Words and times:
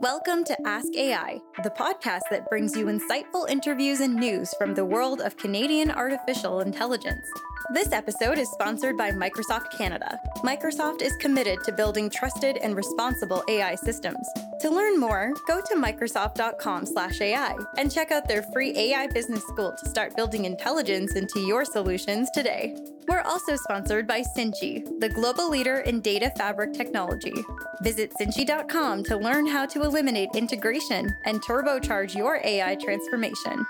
Welcome 0.00 0.44
to 0.44 0.56
Ask 0.64 0.94
AI, 0.94 1.40
the 1.64 1.70
podcast 1.70 2.20
that 2.30 2.48
brings 2.48 2.76
you 2.76 2.86
insightful 2.86 3.50
interviews 3.50 3.98
and 3.98 4.14
news 4.14 4.54
from 4.56 4.72
the 4.72 4.84
world 4.84 5.20
of 5.20 5.36
Canadian 5.36 5.90
artificial 5.90 6.60
intelligence. 6.60 7.26
This 7.74 7.90
episode 7.90 8.38
is 8.38 8.48
sponsored 8.52 8.96
by 8.96 9.10
Microsoft 9.10 9.76
Canada. 9.76 10.20
Microsoft 10.44 11.02
is 11.02 11.16
committed 11.16 11.64
to 11.64 11.72
building 11.72 12.08
trusted 12.08 12.58
and 12.58 12.76
responsible 12.76 13.42
AI 13.48 13.74
systems. 13.74 14.28
To 14.60 14.70
learn 14.70 15.00
more, 15.00 15.32
go 15.48 15.60
to 15.60 15.74
microsoft.com/ai 15.74 17.56
and 17.76 17.92
check 17.92 18.12
out 18.12 18.28
their 18.28 18.44
free 18.52 18.72
AI 18.76 19.08
business 19.08 19.42
school 19.42 19.74
to 19.76 19.88
start 19.88 20.14
building 20.14 20.44
intelligence 20.44 21.16
into 21.16 21.40
your 21.40 21.64
solutions 21.64 22.30
today. 22.30 22.76
We're 23.08 23.22
also 23.22 23.56
sponsored 23.56 24.06
by 24.06 24.22
Cinchy, 24.22 25.00
the 25.00 25.08
global 25.08 25.48
leader 25.50 25.78
in 25.78 26.00
data 26.00 26.30
fabric 26.36 26.72
technology. 26.72 27.34
Visit 27.82 28.12
cinchy.com 28.20 29.02
to 29.04 29.16
learn 29.16 29.46
how 29.46 29.66
to 29.66 29.82
eliminate 29.82 30.30
integration 30.34 31.16
and 31.24 31.42
turbocharge 31.42 32.14
your 32.14 32.40
AI 32.44 32.76
transformation. 32.76 33.66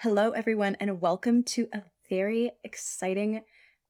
Hello, 0.00 0.32
everyone, 0.32 0.76
and 0.80 1.00
welcome 1.00 1.42
to 1.44 1.68
a 1.72 1.82
very 2.10 2.50
exciting 2.62 3.42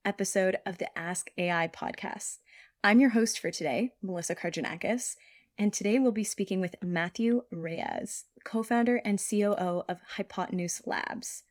episode 0.09 0.57
of 0.65 0.79
the 0.79 0.99
Ask 0.99 1.31
AI 1.37 1.69
podcast. 1.69 2.39
I'm 2.83 2.99
your 2.99 3.11
host 3.11 3.39
for 3.39 3.51
today, 3.51 3.93
Melissa 4.01 4.35
Kargiannakis, 4.35 5.17
and 5.59 5.71
today 5.71 5.99
we'll 5.99 6.13
be 6.13 6.25
speaking 6.25 6.63
with 6.63 6.77
Matthew 6.83 7.43
Reyes, 7.53 8.25
co 8.43 8.63
founder 8.63 9.03
and 9.05 9.21
COO 9.21 9.83
of 9.87 10.01
Hypotenuse 10.17 10.81
Labs. 10.87 11.43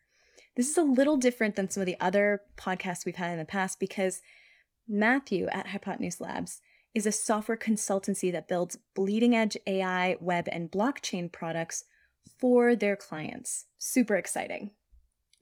This 0.55 0.71
is 0.71 0.77
a 0.77 0.81
little 0.81 1.17
different 1.17 1.55
than 1.55 1.69
some 1.69 1.81
of 1.81 1.85
the 1.85 1.99
other 1.99 2.41
podcasts 2.57 3.05
we've 3.05 3.17
had 3.17 3.31
in 3.31 3.37
the 3.37 3.45
past 3.45 3.79
because 3.79 4.21
Matthew 4.87 5.45
at 5.51 5.67
Hypotenuse 5.67 6.19
Labs 6.19 6.59
is 6.95 7.05
a 7.05 7.11
software 7.11 7.57
consultancy 7.57 8.31
that 8.31 8.47
builds 8.47 8.79
bleeding 8.95 9.35
edge 9.35 9.55
AI, 9.67 10.17
web, 10.19 10.49
and 10.51 10.71
blockchain 10.71 11.31
products 11.31 11.83
for 12.39 12.75
their 12.75 12.95
clients. 12.95 13.65
Super 13.77 14.15
exciting. 14.15 14.71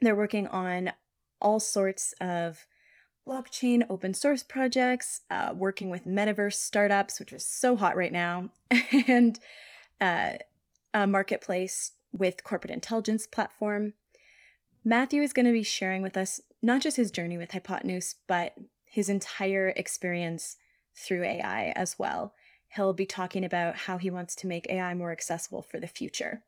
They're 0.01 0.17
working 0.17 0.47
on 0.47 0.91
all 1.39 1.61
sorts 1.61 2.13
of 2.19 2.67
blockchain 3.27 3.85
open 3.89 4.13
source 4.13 4.43
projects, 4.43 5.21
uh, 5.31 5.53
working 5.55 5.89
with 5.89 6.05
metaverse 6.05 6.55
startups, 6.55 7.19
which 7.19 7.33
is 7.33 7.45
so 7.45 7.75
hot 7.75 7.95
right 7.95 8.11
now, 8.11 8.49
and 9.07 9.39
uh, 9.99 10.33
a 10.93 11.07
marketplace 11.07 11.93
with 12.11 12.43
corporate 12.43 12.71
intelligence 12.71 13.27
platform. 13.27 13.93
Matthew 14.83 15.21
is 15.21 15.33
going 15.33 15.47
to 15.47 15.51
be 15.51 15.63
sharing 15.63 16.01
with 16.01 16.15
us 16.15 16.39
not 16.61 16.81
just 16.81 16.97
his 16.97 17.11
journey 17.11 17.37
with 17.37 17.51
Hypotenuse, 17.51 18.15
but 18.27 18.53
his 18.85 19.09
entire 19.09 19.69
experience 19.75 20.57
through 20.95 21.23
AI 21.23 21.73
as 21.75 21.99
well. 21.99 22.33
He'll 22.75 22.93
be 22.93 23.05
talking 23.05 23.43
about 23.43 23.75
how 23.75 23.97
he 23.97 24.09
wants 24.09 24.35
to 24.35 24.47
make 24.47 24.69
AI 24.69 24.93
more 24.93 25.11
accessible 25.11 25.61
for 25.61 25.79
the 25.79 25.87
future. 25.87 26.43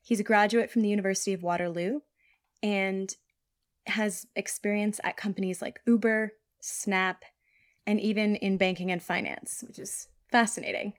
He's 0.00 0.20
a 0.20 0.24
graduate 0.24 0.70
from 0.70 0.82
the 0.82 0.88
University 0.88 1.32
of 1.32 1.42
Waterloo 1.42 2.00
and 2.62 3.14
has 3.90 4.26
experience 4.36 5.00
at 5.04 5.16
companies 5.16 5.62
like 5.62 5.80
Uber, 5.86 6.32
Snap, 6.60 7.24
and 7.86 8.00
even 8.00 8.36
in 8.36 8.56
banking 8.56 8.90
and 8.90 9.02
finance, 9.02 9.64
which 9.66 9.78
is 9.78 10.08
fascinating. 10.30 10.94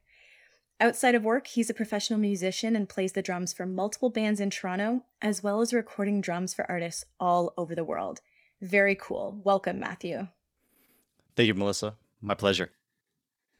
Outside 0.81 1.13
of 1.13 1.23
work, 1.23 1.47
he's 1.47 1.69
a 1.69 1.73
professional 1.73 2.19
musician 2.19 2.75
and 2.75 2.87
plays 2.87 3.11
the 3.11 3.21
drums 3.21 3.51
for 3.51 3.65
multiple 3.65 4.09
bands 4.09 4.39
in 4.39 4.49
Toronto, 4.49 5.03
as 5.21 5.43
well 5.43 5.59
as 5.59 5.73
recording 5.73 6.21
drums 6.21 6.53
for 6.53 6.69
artists 6.71 7.03
all 7.19 7.53
over 7.57 7.75
the 7.75 7.83
world. 7.83 8.21
Very 8.61 8.95
cool. 8.95 9.41
Welcome, 9.43 9.79
Matthew. 9.79 10.27
Thank 11.35 11.47
you, 11.47 11.53
Melissa. 11.53 11.95
My 12.21 12.33
pleasure. 12.33 12.71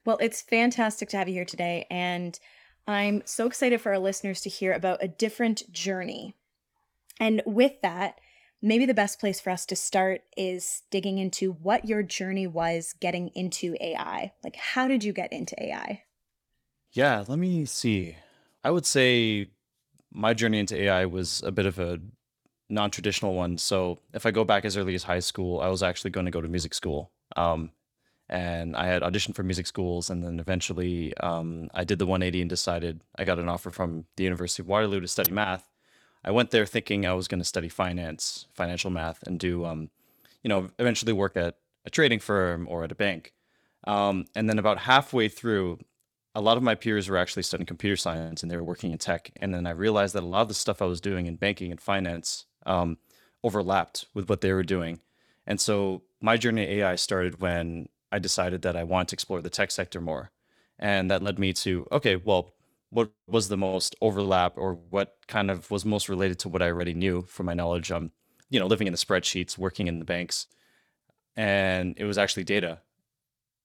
Well, 0.06 0.18
it's 0.22 0.42
fantastic 0.42 1.10
to 1.10 1.18
have 1.18 1.28
you 1.28 1.36
here 1.36 1.46
today. 1.46 1.86
And 1.92 2.40
I'm 2.88 3.22
so 3.26 3.46
excited 3.46 3.82
for 3.82 3.92
our 3.92 4.00
listeners 4.00 4.42
to 4.42 4.50
hear 4.50 4.74
about 4.74 5.04
a 5.04 5.08
different 5.08 5.72
journey. 5.72 6.36
And 7.20 7.42
with 7.46 7.82
that, 7.82 8.20
maybe 8.62 8.86
the 8.86 8.94
best 8.94 9.20
place 9.20 9.40
for 9.40 9.50
us 9.50 9.66
to 9.68 9.76
start 9.76 10.22
is 10.36 10.84
digging 10.92 11.18
into 11.18 11.52
what 11.52 11.86
your 11.86 12.04
journey 12.04 12.48
was 12.48 12.94
getting 13.00 13.30
into 13.30 13.76
AI. 13.82 14.34
Like, 14.44 14.56
how 14.56 14.88
did 14.88 15.04
you 15.04 15.14
get 15.14 15.32
into 15.32 15.62
AI? 15.62 16.04
Yeah, 16.92 17.24
let 17.28 17.40
me 17.40 17.66
see. 17.66 18.16
I 18.64 18.72
would 18.72 18.86
say 18.86 19.48
my 20.12 20.34
journey 20.34 20.60
into 20.60 20.76
AI 20.76 21.06
was 21.06 21.42
a 21.44 21.52
bit 21.52 21.66
of 21.66 21.80
a 21.80 22.00
non 22.70 22.92
traditional 22.92 23.36
one. 23.36 23.58
So, 23.58 24.00
if 24.14 24.26
I 24.26 24.32
go 24.32 24.44
back 24.44 24.66
as 24.66 24.76
early 24.76 24.96
as 24.96 25.04
high 25.04 25.20
school, 25.20 25.62
I 25.62 25.68
was 25.68 25.84
actually 25.84 26.12
going 26.12 26.26
to 26.26 26.32
go 26.32 26.42
to 26.42 26.48
music 26.48 26.74
school. 26.74 27.12
Um, 27.36 27.72
and 28.28 28.76
I 28.76 28.86
had 28.86 29.02
auditioned 29.02 29.36
for 29.36 29.44
music 29.44 29.66
schools, 29.66 30.10
and 30.10 30.24
then 30.24 30.40
eventually 30.40 31.16
um, 31.18 31.70
I 31.74 31.84
did 31.84 32.00
the 32.00 32.06
180 32.06 32.42
and 32.42 32.50
decided 32.50 33.02
I 33.18 33.24
got 33.24 33.40
an 33.40 33.50
offer 33.50 33.72
from 33.72 34.06
the 34.18 34.24
University 34.24 34.62
of 34.62 34.68
Waterloo 34.68 35.00
to 35.00 35.08
study 35.08 35.32
math. 35.32 35.69
I 36.24 36.32
went 36.32 36.52
there 36.52 36.66
thinking 36.66 37.06
I 37.06 37.14
was 37.14 37.28
going 37.28 37.40
to 37.40 37.46
study 37.46 37.70
finance, 37.70 38.48
financial 38.54 38.92
math, 38.92 39.24
and 39.24 39.40
do, 39.40 39.66
um, 39.66 39.90
you 40.44 40.50
know, 40.50 40.70
eventually 40.78 41.14
work 41.14 41.38
at 41.38 41.58
a 41.86 41.90
trading 41.90 42.20
firm 42.20 42.68
or 42.70 42.84
at 42.84 42.92
a 42.92 42.96
bank. 42.96 43.34
Um, 43.88 44.26
and 44.36 44.50
then 44.50 44.60
about 44.60 44.80
halfway 44.80 45.30
through, 45.30 45.80
a 46.36 46.42
lot 46.42 46.58
of 46.58 46.64
my 46.64 46.76
peers 46.76 47.10
were 47.10 47.18
actually 47.18 47.44
studying 47.44 47.66
computer 47.66 47.96
science 47.96 48.44
and 48.44 48.52
they 48.52 48.58
were 48.58 48.64
working 48.64 48.92
in 48.92 48.98
tech. 48.98 49.32
And 49.38 49.54
then 49.54 49.66
I 49.66 49.72
realized 49.72 50.14
that 50.16 50.24
a 50.24 50.28
lot 50.28 50.42
of 50.42 50.48
the 50.50 50.54
stuff 50.54 50.82
I 50.82 50.86
was 50.86 51.02
doing 51.02 51.26
in 51.26 51.38
banking 51.38 51.72
and 51.72 51.80
finance 51.80 52.46
um, 52.66 52.98
overlapped 53.44 54.06
with 54.14 54.30
what 54.30 54.42
they 54.42 54.52
were 54.52 54.64
doing. 54.64 55.00
And 55.48 55.60
so 55.60 56.04
my 56.22 56.38
journey 56.38 56.66
to 56.66 56.72
AI 56.74 56.96
started 56.96 57.42
when 57.42 57.88
I 58.12 58.20
decided 58.20 58.62
that 58.64 58.76
I 58.76 58.84
wanted 58.84 59.10
to 59.10 59.16
explore 59.16 59.42
the 59.42 59.50
tech 59.50 59.72
sector 59.72 60.02
more. 60.02 60.32
And 60.78 61.10
that 61.12 61.24
led 61.24 61.40
me 61.40 61.54
to, 61.54 61.88
okay, 61.92 62.16
well, 62.16 62.54
what 62.90 63.12
was 63.28 63.50
the 63.50 63.58
most 63.58 63.96
overlap 64.02 64.54
or 64.58 64.74
what 64.74 65.18
kind 65.28 65.52
of 65.52 65.70
was 65.70 65.86
most 65.86 66.10
related 66.10 66.40
to 66.40 66.50
what 66.50 66.62
I 66.62 66.68
already 66.68 66.94
knew 66.94 67.24
from 67.24 67.46
my 67.46 67.54
knowledge, 67.54 67.92
um, 67.92 68.12
you 68.50 68.60
know, 68.60 68.68
living 68.68 68.88
in 68.88 68.94
the 68.94 68.98
spreadsheets, 68.98 69.58
working 69.58 69.88
in 69.88 70.00
the 70.00 70.06
banks. 70.06 70.48
And 71.36 71.96
it 71.98 72.06
was 72.06 72.18
actually 72.18 72.44
data. 72.44 72.80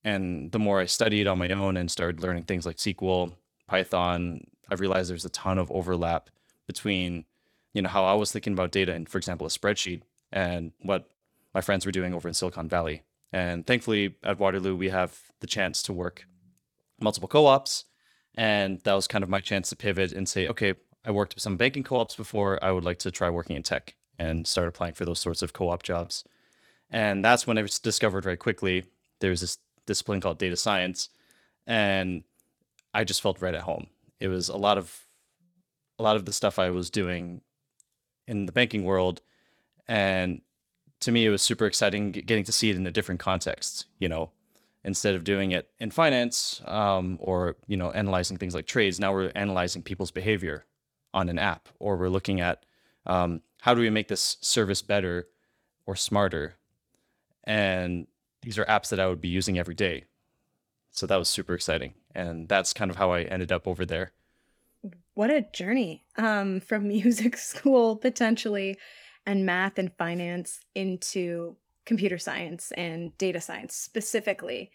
And 0.04 0.52
the 0.52 0.58
more 0.58 0.80
I 0.80 0.84
studied 0.84 1.26
on 1.26 1.38
my 1.38 1.48
own 1.48 1.76
and 1.76 1.90
started 1.90 2.20
learning 2.20 2.42
things 2.42 2.66
like 2.66 2.76
SQL, 2.76 3.32
Python, 3.66 4.46
I 4.70 4.74
realized 4.74 5.10
there's 5.10 5.24
a 5.24 5.30
ton 5.30 5.58
of 5.58 5.70
overlap 5.70 6.28
between, 6.66 7.24
you 7.72 7.80
know, 7.80 7.88
how 7.88 8.04
I 8.04 8.12
was 8.14 8.30
thinking 8.30 8.52
about 8.52 8.70
data 8.70 8.92
and, 8.92 9.08
for 9.08 9.16
example, 9.16 9.46
a 9.46 9.50
spreadsheet 9.50 10.02
and 10.30 10.72
what 10.82 11.08
my 11.54 11.62
friends 11.62 11.86
were 11.86 11.92
doing 11.92 12.12
over 12.12 12.28
in 12.28 12.34
Silicon 12.34 12.68
Valley. 12.68 13.02
And 13.32 13.66
thankfully, 13.66 14.16
at 14.22 14.38
Waterloo, 14.38 14.76
we 14.76 14.90
have 14.90 15.18
the 15.40 15.46
chance 15.46 15.82
to 15.84 15.92
work 15.92 16.26
multiple 17.00 17.28
co 17.28 17.46
ops. 17.46 17.84
And 18.34 18.80
that 18.80 18.94
was 18.94 19.06
kind 19.06 19.22
of 19.22 19.30
my 19.30 19.40
chance 19.40 19.68
to 19.68 19.76
pivot 19.76 20.12
and 20.12 20.28
say, 20.28 20.48
okay, 20.48 20.74
I 21.04 21.10
worked 21.10 21.34
with 21.34 21.42
some 21.42 21.56
banking 21.56 21.84
co 21.84 21.96
ops 21.96 22.16
before. 22.16 22.62
I 22.62 22.72
would 22.72 22.84
like 22.84 22.98
to 23.00 23.10
try 23.10 23.30
working 23.30 23.56
in 23.56 23.62
tech 23.62 23.94
and 24.18 24.46
start 24.46 24.68
applying 24.68 24.94
for 24.94 25.04
those 25.04 25.20
sorts 25.20 25.42
of 25.42 25.52
co 25.52 25.68
op 25.68 25.82
jobs. 25.82 26.24
And 26.90 27.24
that's 27.24 27.46
when 27.46 27.58
I 27.58 27.62
discovered 27.82 28.24
very 28.24 28.36
quickly 28.36 28.84
there's 29.20 29.40
this 29.40 29.58
discipline 29.86 30.20
called 30.20 30.38
data 30.38 30.56
science. 30.56 31.08
And 31.66 32.24
I 32.92 33.04
just 33.04 33.22
felt 33.22 33.40
right 33.40 33.54
at 33.54 33.62
home. 33.62 33.86
It 34.20 34.28
was 34.28 34.48
a 34.48 34.56
lot 34.56 34.78
of 34.78 35.06
a 35.98 36.02
lot 36.02 36.16
of 36.16 36.24
the 36.24 36.32
stuff 36.32 36.58
I 36.58 36.70
was 36.70 36.90
doing 36.90 37.40
in 38.26 38.46
the 38.46 38.52
banking 38.52 38.84
world 38.84 39.20
and 39.86 40.40
to 41.04 41.12
me, 41.12 41.26
it 41.26 41.30
was 41.30 41.42
super 41.42 41.66
exciting 41.66 42.12
getting 42.12 42.44
to 42.44 42.52
see 42.52 42.70
it 42.70 42.76
in 42.76 42.86
a 42.86 42.90
different 42.90 43.20
context. 43.20 43.86
You 43.98 44.08
know, 44.08 44.30
instead 44.84 45.14
of 45.14 45.24
doing 45.24 45.52
it 45.52 45.70
in 45.78 45.90
finance 45.90 46.60
um, 46.66 47.18
or 47.20 47.56
you 47.66 47.76
know 47.76 47.90
analyzing 47.90 48.36
things 48.36 48.54
like 48.54 48.66
trades, 48.66 49.00
now 49.00 49.12
we're 49.12 49.32
analyzing 49.34 49.82
people's 49.82 50.10
behavior 50.10 50.64
on 51.12 51.28
an 51.28 51.38
app, 51.38 51.68
or 51.78 51.96
we're 51.96 52.08
looking 52.08 52.40
at 52.40 52.64
um, 53.06 53.40
how 53.60 53.74
do 53.74 53.80
we 53.80 53.90
make 53.90 54.08
this 54.08 54.36
service 54.40 54.82
better 54.82 55.28
or 55.86 55.96
smarter. 55.96 56.54
And 57.44 58.06
these 58.42 58.58
are 58.58 58.64
apps 58.64 58.88
that 58.88 59.00
I 59.00 59.06
would 59.06 59.20
be 59.20 59.28
using 59.28 59.58
every 59.58 59.74
day. 59.74 60.04
So 60.90 61.06
that 61.06 61.16
was 61.16 61.28
super 61.28 61.54
exciting, 61.54 61.94
and 62.14 62.48
that's 62.48 62.72
kind 62.72 62.90
of 62.90 62.96
how 62.96 63.12
I 63.12 63.22
ended 63.22 63.50
up 63.50 63.66
over 63.66 63.84
there. 63.84 64.12
What 65.14 65.30
a 65.30 65.42
journey 65.52 66.04
um, 66.16 66.60
from 66.60 66.88
music 66.88 67.36
school 67.36 67.96
potentially 67.96 68.78
and 69.26 69.46
math 69.46 69.78
and 69.78 69.92
finance 69.96 70.60
into 70.74 71.56
computer 71.84 72.18
science 72.18 72.72
and 72.76 73.16
data 73.18 73.40
science 73.40 73.74
specifically 73.74 74.70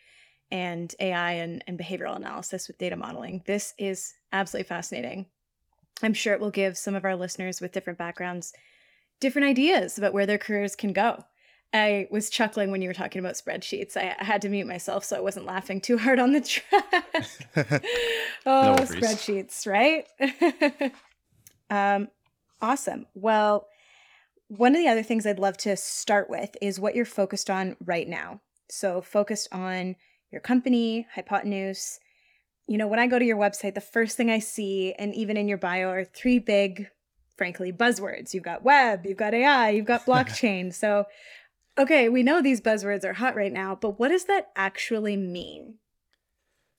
and 0.51 0.93
AI 0.99 1.33
and, 1.33 1.63
and 1.67 1.79
behavioral 1.79 2.15
analysis 2.15 2.67
with 2.67 2.77
data 2.77 2.95
modeling. 2.95 3.43
This 3.45 3.73
is 3.77 4.13
absolutely 4.31 4.67
fascinating. 4.67 5.27
I'm 6.01 6.13
sure 6.13 6.33
it 6.33 6.39
will 6.39 6.51
give 6.51 6.77
some 6.77 6.95
of 6.95 7.05
our 7.05 7.15
listeners 7.15 7.61
with 7.61 7.71
different 7.71 7.99
backgrounds 7.99 8.53
different 9.19 9.47
ideas 9.47 9.97
about 9.97 10.13
where 10.13 10.25
their 10.25 10.37
careers 10.37 10.75
can 10.75 10.93
go. 10.93 11.23
I 11.71 12.07
was 12.09 12.29
chuckling 12.29 12.71
when 12.71 12.81
you 12.81 12.89
were 12.89 12.95
talking 12.95 13.19
about 13.19 13.35
spreadsheets. 13.35 13.95
I, 13.95 14.15
I 14.19 14.23
had 14.23 14.41
to 14.41 14.49
mute 14.49 14.65
myself 14.65 15.03
so 15.03 15.15
I 15.17 15.19
wasn't 15.19 15.45
laughing 15.45 15.81
too 15.81 15.97
hard 15.97 16.19
on 16.19 16.33
the 16.33 16.41
track. 16.41 17.05
oh, 18.45 18.75
no 18.75 18.83
spreadsheets, 18.83 19.67
right? 19.67 20.07
um, 21.69 22.07
awesome. 22.59 23.05
Well, 23.13 23.67
one 24.49 24.75
of 24.75 24.81
the 24.81 24.87
other 24.87 25.03
things 25.03 25.25
I'd 25.25 25.39
love 25.39 25.57
to 25.57 25.77
start 25.77 26.29
with 26.29 26.57
is 26.61 26.79
what 26.79 26.95
you're 26.95 27.05
focused 27.05 27.49
on 27.49 27.77
right 27.85 28.07
now. 28.07 28.41
So, 28.67 28.99
focused 29.01 29.47
on 29.51 29.95
your 30.31 30.41
company, 30.41 31.07
Hypotenuse. 31.13 31.99
you 32.67 32.77
know, 32.77 32.87
when 32.87 32.99
I 32.99 33.07
go 33.07 33.17
to 33.17 33.25
your 33.25 33.37
website, 33.37 33.73
the 33.73 33.81
first 33.81 34.17
thing 34.17 34.29
I 34.29 34.39
see, 34.39 34.93
and 34.99 35.15
even 35.15 35.37
in 35.37 35.47
your 35.47 35.57
bio, 35.57 35.89
are 35.89 36.03
three 36.03 36.37
big, 36.39 36.87
frankly, 37.35 37.71
buzzwords. 37.71 38.33
You've 38.33 38.43
got 38.43 38.63
web, 38.63 39.05
you've 39.05 39.17
got 39.17 39.33
AI, 39.33 39.69
you've 39.69 39.85
got 39.85 40.05
blockchain. 40.07 40.73
so, 40.73 41.05
okay, 41.77 42.09
we 42.09 42.21
know 42.21 42.41
these 42.41 42.61
buzzwords 42.61 43.03
are 43.05 43.13
hot 43.13 43.35
right 43.35 43.53
now, 43.53 43.75
but 43.75 43.99
what 43.99 44.09
does 44.09 44.25
that 44.25 44.49
actually 44.55 45.17
mean? 45.17 45.75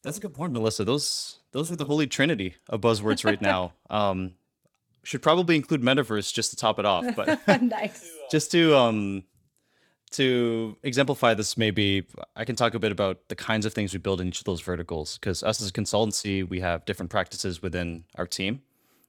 That's 0.03 0.19
a 0.19 0.21
good 0.21 0.35
point, 0.35 0.53
Melissa. 0.53 0.85
Those 0.85 1.41
those 1.53 1.71
are 1.71 1.77
the 1.77 1.85
holy 1.85 2.07
trinity 2.07 2.55
of 2.69 2.81
buzzwords 2.81 3.25
right 3.25 3.41
now. 3.53 3.75
Um, 3.91 4.35
should 5.03 5.23
probably 5.23 5.57
include 5.57 5.83
metaverse 5.83 6.33
just 6.33 6.51
to 6.51 6.57
top 6.57 6.79
it 6.79 6.85
off, 6.85 7.05
but 7.17 7.41
nice. 7.63 8.11
just 8.31 8.51
to 8.53 8.77
um 8.77 9.25
to 10.13 10.77
exemplify 10.83 11.35
this, 11.35 11.57
maybe 11.57 12.07
I 12.35 12.45
can 12.45 12.57
talk 12.57 12.75
a 12.75 12.79
bit 12.79 12.91
about 12.91 13.29
the 13.29 13.37
kinds 13.37 13.65
of 13.65 13.73
things 13.73 13.93
we 13.93 14.01
build 14.01 14.21
in 14.21 14.29
each 14.29 14.41
of 14.41 14.45
those 14.45 14.61
verticals. 14.61 15.19
Because 15.19 15.43
us 15.43 15.63
as 15.63 15.69
a 15.69 15.73
consultancy, 15.73 16.49
we 16.49 16.61
have 16.61 16.85
different 16.85 17.11
practices 17.11 17.63
within 17.63 18.05
our 18.17 18.27
team. 18.27 18.63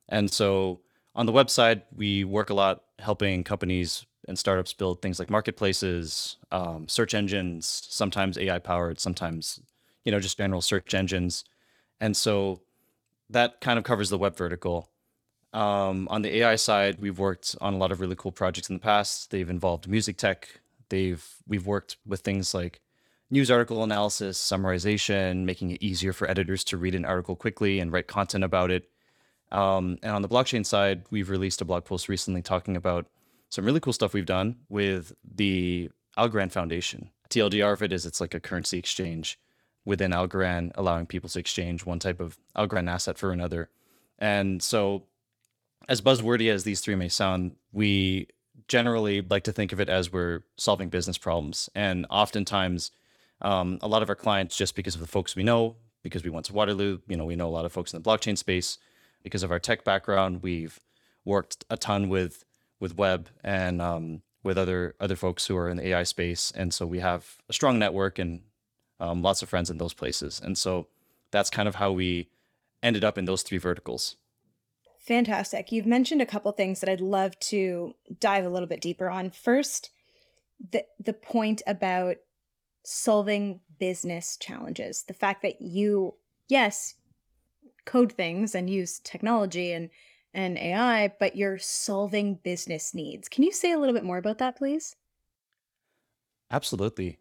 And 0.09 0.31
so 0.31 0.81
on 1.15 1.25
the 1.25 1.31
website, 1.31 1.83
we 1.95 2.23
work 2.23 2.49
a 2.49 2.53
lot 2.53 2.83
helping 2.99 3.43
companies 3.43 4.05
and 4.27 4.37
startups 4.37 4.73
build 4.73 5.01
things 5.01 5.17
like 5.17 5.29
marketplaces, 5.29 6.37
um, 6.51 6.87
search 6.87 7.15
engines, 7.15 7.87
sometimes 7.89 8.37
AI 8.37 8.59
powered, 8.59 8.99
sometimes, 8.99 9.59
you 10.05 10.11
know, 10.11 10.19
just 10.19 10.37
general 10.37 10.61
search 10.61 10.93
engines. 10.93 11.43
And 11.99 12.15
so 12.15 12.61
that 13.31 13.59
kind 13.61 13.79
of 13.79 13.85
covers 13.85 14.09
the 14.09 14.17
web 14.19 14.37
vertical. 14.37 14.90
Um, 15.53 16.07
on 16.09 16.21
the 16.21 16.37
AI 16.37 16.55
side, 16.55 16.99
we've 16.99 17.19
worked 17.19 17.55
on 17.59 17.73
a 17.73 17.77
lot 17.77 17.91
of 17.91 17.99
really 17.99 18.15
cool 18.15 18.31
projects 18.31 18.69
in 18.69 18.75
the 18.75 18.81
past. 18.81 19.31
They've 19.31 19.49
involved 19.49 19.87
music 19.87 20.17
tech, 20.17 20.61
They've 20.91 21.25
we've 21.47 21.65
worked 21.65 21.95
with 22.05 22.19
things 22.19 22.53
like 22.53 22.81
news 23.31 23.49
article 23.49 23.83
analysis, 23.83 24.37
summarization, 24.37 25.45
making 25.45 25.71
it 25.71 25.81
easier 25.81 26.11
for 26.11 26.29
editors 26.29 26.63
to 26.65 26.77
read 26.77 26.93
an 26.93 27.05
article 27.05 27.35
quickly 27.35 27.79
and 27.79 27.91
write 27.91 28.07
content 28.07 28.43
about 28.43 28.69
it. 28.71 28.89
Um, 29.51 29.97
and 30.03 30.11
on 30.11 30.21
the 30.21 30.27
blockchain 30.27 30.65
side, 30.65 31.05
we've 31.09 31.29
released 31.29 31.61
a 31.61 31.65
blog 31.65 31.85
post 31.85 32.09
recently 32.09 32.41
talking 32.41 32.75
about 32.75 33.07
some 33.49 33.65
really 33.65 33.79
cool 33.79 33.93
stuff 33.93 34.13
we've 34.13 34.25
done 34.25 34.57
with 34.67 35.13
the 35.23 35.89
Algorand 36.17 36.51
Foundation. 36.51 37.09
TLDR 37.29 37.73
of 37.73 37.81
it 37.81 37.93
is 37.93 38.05
it's 38.05 38.19
like 38.19 38.33
a 38.33 38.39
currency 38.41 38.77
exchange 38.77 39.39
within 39.85 40.11
Algorand, 40.11 40.71
allowing 40.75 41.05
people 41.05 41.29
to 41.29 41.39
exchange 41.39 41.85
one 41.85 41.99
type 41.99 42.19
of 42.19 42.37
Algorand 42.55 42.89
asset 42.89 43.17
for 43.17 43.31
another. 43.31 43.69
And 44.19 44.61
so, 44.61 45.03
as 45.91 45.99
buzzwordy 45.99 46.49
as 46.49 46.63
these 46.63 46.79
three 46.79 46.95
may 46.95 47.09
sound, 47.09 47.53
we 47.73 48.25
generally 48.69 49.21
like 49.29 49.43
to 49.43 49.51
think 49.51 49.73
of 49.73 49.81
it 49.81 49.89
as 49.89 50.09
we're 50.09 50.41
solving 50.55 50.87
business 50.87 51.17
problems. 51.17 51.69
And 51.75 52.05
oftentimes, 52.09 52.91
um, 53.41 53.77
a 53.81 53.89
lot 53.89 54.01
of 54.01 54.07
our 54.07 54.15
clients, 54.15 54.55
just 54.55 54.73
because 54.73 54.95
of 54.95 55.01
the 55.01 55.07
folks 55.07 55.35
we 55.35 55.43
know, 55.43 55.75
because 56.01 56.23
we 56.23 56.29
went 56.29 56.45
to 56.45 56.53
Waterloo, 56.53 56.99
you 57.09 57.17
know, 57.17 57.25
we 57.25 57.35
know 57.35 57.49
a 57.49 57.51
lot 57.51 57.65
of 57.65 57.73
folks 57.73 57.93
in 57.93 58.01
the 58.01 58.09
blockchain 58.09 58.37
space. 58.37 58.77
Because 59.21 59.43
of 59.43 59.51
our 59.51 59.59
tech 59.59 59.83
background, 59.83 60.41
we've 60.41 60.79
worked 61.25 61.65
a 61.69 61.75
ton 61.75 62.07
with 62.07 62.45
with 62.79 62.97
web 62.97 63.27
and 63.43 63.81
um, 63.81 64.21
with 64.43 64.57
other 64.57 64.95
other 65.01 65.17
folks 65.17 65.45
who 65.47 65.57
are 65.57 65.67
in 65.69 65.75
the 65.75 65.87
AI 65.89 66.03
space, 66.03 66.53
and 66.55 66.73
so 66.73 66.87
we 66.87 66.99
have 66.99 67.35
a 67.49 67.53
strong 67.53 67.77
network 67.77 68.17
and 68.17 68.43
um, 69.01 69.21
lots 69.21 69.41
of 69.43 69.49
friends 69.49 69.69
in 69.69 69.77
those 69.77 69.93
places. 69.93 70.39
And 70.41 70.57
so 70.57 70.87
that's 71.31 71.49
kind 71.49 71.67
of 71.67 71.75
how 71.75 71.91
we 71.91 72.29
ended 72.81 73.03
up 73.03 73.17
in 73.17 73.25
those 73.25 73.43
three 73.43 73.57
verticals. 73.59 74.15
Fantastic. 75.01 75.71
You've 75.71 75.87
mentioned 75.87 76.21
a 76.21 76.27
couple 76.27 76.51
things 76.51 76.79
that 76.79 76.89
I'd 76.89 77.01
love 77.01 77.37
to 77.39 77.95
dive 78.19 78.45
a 78.45 78.49
little 78.49 78.67
bit 78.67 78.81
deeper 78.81 79.09
on. 79.09 79.31
First, 79.31 79.89
the 80.71 80.85
the 80.99 81.13
point 81.13 81.63
about 81.65 82.17
solving 82.83 83.61
business 83.79 84.37
challenges. 84.37 85.03
The 85.07 85.15
fact 85.15 85.41
that 85.41 85.59
you 85.59 86.15
yes, 86.49 86.95
code 87.85 88.11
things 88.13 88.53
and 88.53 88.69
use 88.69 88.99
technology 88.99 89.71
and 89.71 89.89
and 90.35 90.57
AI, 90.57 91.11
but 91.19 91.35
you're 91.35 91.57
solving 91.57 92.35
business 92.35 92.93
needs. 92.93 93.27
Can 93.27 93.43
you 93.43 93.51
say 93.51 93.71
a 93.71 93.79
little 93.79 93.95
bit 93.95 94.05
more 94.05 94.17
about 94.17 94.37
that, 94.37 94.55
please? 94.55 94.95
Absolutely. 96.51 97.17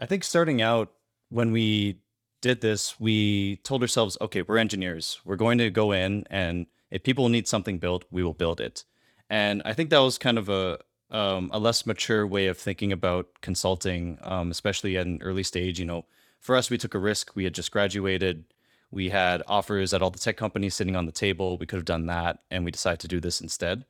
I 0.00 0.06
think 0.06 0.24
starting 0.24 0.62
out 0.62 0.92
when 1.28 1.52
we 1.52 2.00
did 2.40 2.62
this, 2.62 2.98
we 2.98 3.56
told 3.56 3.82
ourselves, 3.82 4.16
okay, 4.20 4.42
we're 4.42 4.58
engineers. 4.58 5.20
We're 5.24 5.36
going 5.36 5.58
to 5.58 5.70
go 5.70 5.92
in 5.92 6.24
and 6.30 6.66
if 6.90 7.02
people 7.02 7.28
need 7.28 7.48
something 7.48 7.78
built, 7.78 8.04
we 8.10 8.22
will 8.22 8.34
build 8.34 8.60
it. 8.60 8.84
And 9.28 9.62
I 9.64 9.72
think 9.72 9.90
that 9.90 9.98
was 9.98 10.18
kind 10.18 10.38
of 10.38 10.48
a 10.48 10.78
um, 11.10 11.50
a 11.52 11.58
less 11.58 11.86
mature 11.86 12.26
way 12.26 12.48
of 12.48 12.58
thinking 12.58 12.92
about 12.92 13.28
consulting, 13.40 14.18
um, 14.22 14.50
especially 14.50 14.96
at 14.96 15.06
an 15.06 15.20
early 15.22 15.42
stage. 15.42 15.78
You 15.78 15.86
know, 15.86 16.04
for 16.40 16.56
us, 16.56 16.70
we 16.70 16.78
took 16.78 16.94
a 16.94 16.98
risk. 16.98 17.34
We 17.34 17.44
had 17.44 17.54
just 17.54 17.70
graduated. 17.70 18.44
We 18.90 19.10
had 19.10 19.42
offers 19.46 19.92
at 19.92 20.02
all 20.02 20.10
the 20.10 20.18
tech 20.18 20.36
companies 20.36 20.74
sitting 20.74 20.96
on 20.96 21.06
the 21.06 21.12
table. 21.12 21.58
We 21.58 21.66
could 21.66 21.76
have 21.76 21.84
done 21.84 22.06
that, 22.06 22.40
and 22.50 22.64
we 22.64 22.70
decided 22.70 23.00
to 23.00 23.08
do 23.08 23.20
this 23.20 23.40
instead. 23.40 23.84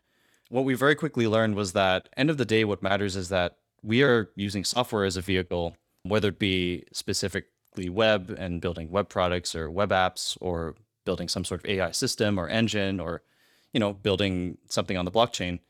What 0.48 0.64
we 0.64 0.74
very 0.74 0.94
quickly 0.94 1.26
learned 1.26 1.54
was 1.54 1.72
that, 1.72 2.08
end 2.16 2.30
of 2.30 2.38
the 2.38 2.44
day, 2.44 2.64
what 2.64 2.82
matters 2.82 3.16
is 3.16 3.28
that 3.30 3.56
we 3.82 4.02
are 4.02 4.30
using 4.36 4.64
software 4.64 5.04
as 5.04 5.16
a 5.16 5.20
vehicle, 5.20 5.76
whether 6.02 6.28
it 6.28 6.38
be 6.38 6.84
specifically 6.92 7.88
web 7.88 8.34
and 8.38 8.60
building 8.60 8.90
web 8.90 9.08
products 9.08 9.54
or 9.54 9.70
web 9.70 9.90
apps 9.90 10.36
or 10.40 10.76
building 11.06 11.28
some 11.28 11.44
sort 11.44 11.64
of 11.64 11.70
AI 11.70 11.92
system 11.92 12.38
or 12.38 12.48
engine 12.48 13.00
or, 13.00 13.22
you 13.72 13.80
know, 13.80 13.94
building 13.94 14.58
something 14.68 14.98
on 14.98 15.06
the 15.06 15.10
blockchain, 15.10 15.60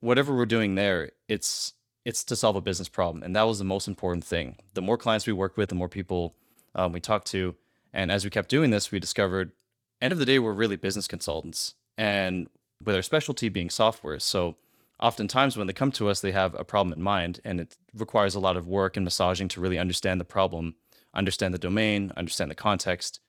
whatever 0.00 0.34
we're 0.34 0.46
doing 0.46 0.74
there, 0.74 1.12
it's 1.28 1.74
it's 2.04 2.24
to 2.24 2.34
solve 2.34 2.56
a 2.56 2.60
business 2.60 2.88
problem, 2.88 3.22
and 3.22 3.36
that 3.36 3.42
was 3.42 3.58
the 3.58 3.64
most 3.64 3.86
important 3.86 4.24
thing. 4.24 4.56
The 4.74 4.82
more 4.82 4.96
clients 4.96 5.26
we 5.26 5.34
work 5.34 5.56
with, 5.56 5.68
the 5.68 5.74
more 5.74 5.88
people 5.88 6.34
um, 6.74 6.92
we 6.92 7.00
talk 7.00 7.24
to, 7.26 7.54
and 7.92 8.10
as 8.10 8.24
we 8.24 8.30
kept 8.30 8.48
doing 8.48 8.70
this, 8.70 8.90
we 8.90 8.98
discovered, 8.98 9.52
end 10.00 10.12
of 10.12 10.18
the 10.18 10.24
day, 10.24 10.38
we're 10.38 10.54
really 10.54 10.76
business 10.76 11.06
consultants, 11.06 11.74
and 11.98 12.48
with 12.82 12.96
our 12.96 13.02
specialty 13.02 13.50
being 13.50 13.68
software, 13.68 14.18
so 14.18 14.56
oftentimes 14.98 15.56
when 15.56 15.66
they 15.66 15.74
come 15.74 15.92
to 15.92 16.08
us, 16.08 16.20
they 16.20 16.32
have 16.32 16.54
a 16.54 16.64
problem 16.64 16.94
in 16.94 17.02
mind, 17.02 17.40
and 17.44 17.60
it 17.60 17.76
requires 17.94 18.34
a 18.34 18.40
lot 18.40 18.56
of 18.56 18.66
work 18.66 18.96
and 18.96 19.04
massaging 19.04 19.48
to 19.48 19.60
really 19.60 19.78
understand 19.78 20.20
the 20.20 20.24
problem, 20.24 20.76
understand 21.12 21.52
the 21.52 21.58
domain, 21.58 22.12
understand 22.16 22.50
the 22.50 22.54
context, 22.54 23.20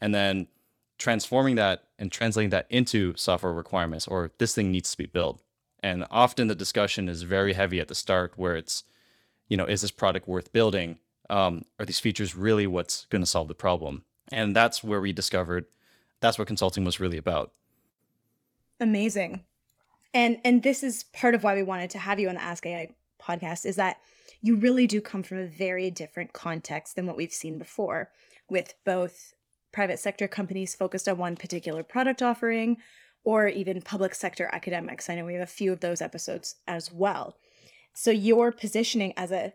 and 0.00 0.14
then 0.14 0.46
transforming 0.98 1.56
that 1.56 1.84
and 1.98 2.10
translating 2.10 2.50
that 2.50 2.66
into 2.70 3.14
software 3.16 3.52
requirements 3.52 4.06
or 4.06 4.30
this 4.38 4.54
thing 4.54 4.70
needs 4.70 4.90
to 4.90 4.98
be 4.98 5.06
built. 5.06 5.42
And 5.82 6.06
often 6.10 6.48
the 6.48 6.54
discussion 6.54 7.08
is 7.08 7.22
very 7.22 7.52
heavy 7.52 7.80
at 7.80 7.88
the 7.88 7.94
start 7.94 8.34
where 8.36 8.56
it's, 8.56 8.84
you 9.48 9.56
know, 9.56 9.66
is 9.66 9.82
this 9.82 9.90
product 9.90 10.26
worth 10.26 10.52
building? 10.52 10.98
Um, 11.28 11.64
are 11.78 11.84
these 11.84 12.00
features 12.00 12.34
really 12.34 12.66
what's 12.66 13.06
going 13.06 13.22
to 13.22 13.26
solve 13.26 13.48
the 13.48 13.54
problem? 13.54 14.04
And 14.32 14.56
that's 14.56 14.82
where 14.82 15.00
we 15.00 15.12
discovered 15.12 15.66
that's 16.24 16.38
what 16.38 16.48
consulting 16.48 16.84
was 16.84 17.00
really 17.00 17.18
about. 17.18 17.52
Amazing. 18.80 19.44
And 20.14 20.38
and 20.42 20.62
this 20.62 20.82
is 20.82 21.04
part 21.04 21.34
of 21.34 21.44
why 21.44 21.54
we 21.54 21.62
wanted 21.62 21.90
to 21.90 21.98
have 21.98 22.18
you 22.18 22.28
on 22.30 22.36
the 22.36 22.42
Ask 22.42 22.64
AI 22.64 22.94
podcast 23.20 23.66
is 23.66 23.76
that 23.76 23.98
you 24.40 24.56
really 24.56 24.86
do 24.86 25.00
come 25.00 25.22
from 25.22 25.38
a 25.38 25.46
very 25.46 25.90
different 25.90 26.32
context 26.32 26.96
than 26.96 27.06
what 27.06 27.16
we've 27.16 27.32
seen 27.32 27.58
before 27.58 28.10
with 28.48 28.74
both 28.84 29.34
private 29.74 29.98
sector 29.98 30.28
companies 30.28 30.74
focused 30.74 31.08
on 31.08 31.18
one 31.18 31.36
particular 31.36 31.82
product 31.82 32.22
offering, 32.22 32.78
or 33.24 33.48
even 33.48 33.82
public 33.82 34.14
sector 34.14 34.48
academics. 34.52 35.10
I 35.10 35.16
know 35.16 35.24
we 35.24 35.34
have 35.34 35.42
a 35.42 35.46
few 35.46 35.72
of 35.72 35.80
those 35.80 36.00
episodes 36.00 36.56
as 36.66 36.92
well. 36.92 37.36
So, 37.92 38.10
your 38.10 38.52
positioning 38.52 39.12
as 39.16 39.32
a 39.32 39.52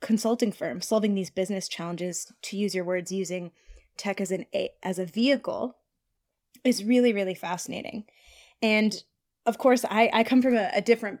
consulting 0.00 0.50
firm, 0.50 0.80
solving 0.80 1.14
these 1.14 1.30
business 1.30 1.68
challenges, 1.68 2.32
to 2.42 2.56
use 2.56 2.74
your 2.74 2.84
words, 2.84 3.12
using 3.12 3.52
tech 3.96 4.20
as 4.20 4.32
an 4.32 4.46
a, 4.52 4.70
as 4.82 4.98
a 4.98 5.06
vehicle, 5.06 5.76
is 6.64 6.84
really 6.84 7.12
really 7.12 7.34
fascinating. 7.34 8.04
And 8.60 9.02
of 9.46 9.58
course, 9.58 9.84
I 9.88 10.10
I 10.12 10.24
come 10.24 10.42
from 10.42 10.56
a, 10.56 10.70
a 10.74 10.82
different 10.82 11.20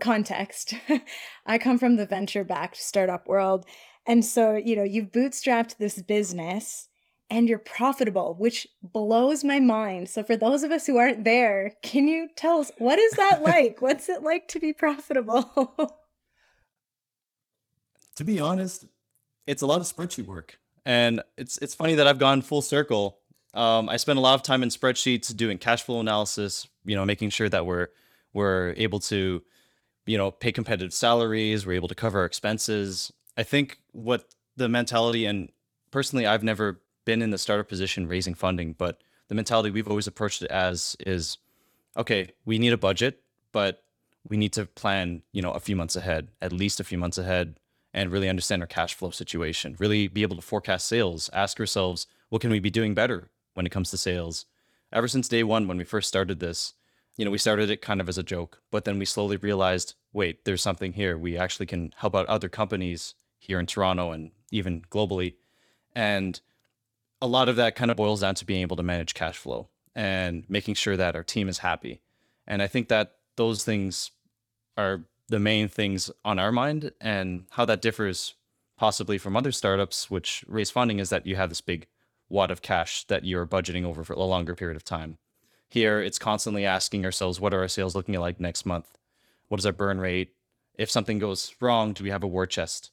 context. 0.00 0.74
I 1.46 1.56
come 1.56 1.78
from 1.78 1.96
the 1.96 2.06
venture 2.06 2.44
backed 2.44 2.76
startup 2.76 3.26
world. 3.26 3.64
And 4.06 4.24
so, 4.24 4.54
you 4.54 4.76
know, 4.76 4.84
you've 4.84 5.10
bootstrapped 5.10 5.78
this 5.78 6.00
business 6.02 6.88
and 7.28 7.48
you're 7.48 7.58
profitable, 7.58 8.34
which 8.38 8.66
blows 8.82 9.42
my 9.42 9.58
mind. 9.58 10.08
So, 10.08 10.22
for 10.22 10.36
those 10.36 10.62
of 10.62 10.70
us 10.70 10.86
who 10.86 10.96
aren't 10.96 11.24
there, 11.24 11.72
can 11.82 12.08
you 12.08 12.28
tell 12.36 12.58
us 12.58 12.70
what 12.78 12.98
is 12.98 13.12
that 13.12 13.42
like? 13.42 13.82
What's 13.82 14.08
it 14.08 14.22
like 14.22 14.48
to 14.48 14.60
be 14.60 14.72
profitable? 14.72 15.74
to 18.16 18.24
be 18.24 18.40
honest, 18.40 18.86
it's 19.46 19.62
a 19.62 19.66
lot 19.66 19.80
of 19.80 19.86
spreadsheet 19.86 20.26
work, 20.26 20.58
and 20.84 21.22
it's 21.36 21.58
it's 21.58 21.74
funny 21.74 21.94
that 21.96 22.06
I've 22.06 22.18
gone 22.18 22.42
full 22.42 22.62
circle. 22.62 23.18
Um, 23.54 23.88
I 23.88 23.96
spend 23.96 24.18
a 24.18 24.22
lot 24.22 24.34
of 24.34 24.42
time 24.42 24.62
in 24.62 24.68
spreadsheets 24.68 25.34
doing 25.34 25.58
cash 25.58 25.82
flow 25.82 26.00
analysis. 26.00 26.68
You 26.84 26.96
know, 26.96 27.04
making 27.04 27.30
sure 27.30 27.48
that 27.48 27.66
we're 27.66 27.88
we're 28.32 28.74
able 28.76 29.00
to, 29.00 29.42
you 30.04 30.18
know, 30.18 30.30
pay 30.30 30.52
competitive 30.52 30.92
salaries. 30.92 31.66
We're 31.66 31.72
able 31.72 31.88
to 31.88 31.94
cover 31.94 32.20
our 32.20 32.24
expenses. 32.24 33.12
I 33.36 33.42
think 33.42 33.78
what 33.92 34.28
the 34.56 34.68
mentality 34.68 35.26
and 35.26 35.50
personally, 35.90 36.26
I've 36.26 36.42
never 36.42 36.80
been 37.06 37.22
in 37.22 37.30
the 37.30 37.38
startup 37.38 37.68
position 37.68 38.06
raising 38.06 38.34
funding, 38.34 38.74
but 38.74 39.00
the 39.28 39.34
mentality 39.34 39.70
we've 39.70 39.88
always 39.88 40.06
approached 40.06 40.42
it 40.42 40.50
as 40.50 40.94
is 41.00 41.38
okay, 41.96 42.28
we 42.44 42.58
need 42.58 42.74
a 42.74 42.76
budget, 42.78 43.22
but 43.52 43.82
we 44.28 44.36
need 44.36 44.52
to 44.52 44.66
plan, 44.66 45.22
you 45.32 45.40
know, 45.40 45.52
a 45.52 45.60
few 45.60 45.74
months 45.74 45.96
ahead, 45.96 46.28
at 46.42 46.52
least 46.52 46.78
a 46.78 46.84
few 46.84 46.98
months 46.98 47.16
ahead, 47.16 47.58
and 47.94 48.12
really 48.12 48.28
understand 48.28 48.60
our 48.60 48.66
cash 48.66 48.94
flow 48.94 49.10
situation, 49.10 49.76
really 49.78 50.08
be 50.08 50.22
able 50.22 50.36
to 50.36 50.42
forecast 50.42 50.86
sales, 50.86 51.30
ask 51.32 51.58
ourselves, 51.58 52.06
what 52.28 52.42
can 52.42 52.50
we 52.50 52.58
be 52.58 52.68
doing 52.68 52.92
better 52.92 53.30
when 53.54 53.64
it 53.64 53.70
comes 53.70 53.90
to 53.90 53.96
sales? 53.96 54.44
Ever 54.92 55.08
since 55.08 55.28
day 55.28 55.42
one, 55.42 55.66
when 55.66 55.78
we 55.78 55.84
first 55.84 56.08
started 56.08 56.38
this, 56.38 56.74
you 57.16 57.24
know, 57.24 57.30
we 57.30 57.38
started 57.38 57.70
it 57.70 57.80
kind 57.80 58.00
of 58.00 58.08
as 58.08 58.18
a 58.18 58.22
joke, 58.22 58.60
but 58.70 58.84
then 58.84 58.98
we 58.98 59.06
slowly 59.06 59.38
realized, 59.38 59.94
wait, 60.12 60.44
there's 60.44 60.60
something 60.60 60.92
here. 60.92 61.16
We 61.16 61.38
actually 61.38 61.66
can 61.66 61.92
help 61.96 62.14
out 62.14 62.26
other 62.26 62.50
companies 62.50 63.14
here 63.38 63.58
in 63.58 63.66
Toronto 63.66 64.10
and 64.10 64.32
even 64.50 64.82
globally. 64.90 65.36
And 65.94 66.38
a 67.20 67.26
lot 67.26 67.48
of 67.48 67.56
that 67.56 67.76
kind 67.76 67.90
of 67.90 67.96
boils 67.96 68.20
down 68.20 68.34
to 68.36 68.44
being 68.44 68.62
able 68.62 68.76
to 68.76 68.82
manage 68.82 69.14
cash 69.14 69.36
flow 69.36 69.68
and 69.94 70.44
making 70.48 70.74
sure 70.74 70.96
that 70.96 71.16
our 71.16 71.22
team 71.22 71.48
is 71.48 71.58
happy. 71.58 72.02
And 72.46 72.62
I 72.62 72.66
think 72.66 72.88
that 72.88 73.16
those 73.36 73.64
things 73.64 74.10
are 74.76 75.04
the 75.28 75.38
main 75.38 75.68
things 75.68 76.10
on 76.24 76.38
our 76.38 76.52
mind 76.52 76.92
and 77.00 77.44
how 77.50 77.64
that 77.64 77.82
differs 77.82 78.34
possibly 78.76 79.18
from 79.18 79.36
other 79.36 79.52
startups 79.52 80.10
which 80.10 80.44
raise 80.46 80.70
funding 80.70 80.98
is 80.98 81.08
that 81.10 81.26
you 81.26 81.36
have 81.36 81.48
this 81.48 81.60
big 81.60 81.86
wad 82.28 82.50
of 82.50 82.62
cash 82.62 83.04
that 83.04 83.24
you're 83.24 83.46
budgeting 83.46 83.84
over 83.84 84.04
for 84.04 84.12
a 84.12 84.22
longer 84.22 84.54
period 84.54 84.76
of 84.76 84.84
time. 84.84 85.16
Here, 85.68 86.00
it's 86.00 86.18
constantly 86.18 86.64
asking 86.64 87.04
ourselves, 87.04 87.40
what 87.40 87.54
are 87.54 87.60
our 87.60 87.68
sales 87.68 87.96
looking 87.96 88.14
like 88.14 88.38
next 88.38 88.66
month? 88.66 88.98
What 89.48 89.58
is 89.58 89.66
our 89.66 89.72
burn 89.72 89.98
rate? 89.98 90.34
If 90.74 90.90
something 90.90 91.18
goes 91.18 91.54
wrong, 91.60 91.92
do 91.92 92.04
we 92.04 92.10
have 92.10 92.22
a 92.22 92.28
war 92.28 92.46
chest? 92.46 92.90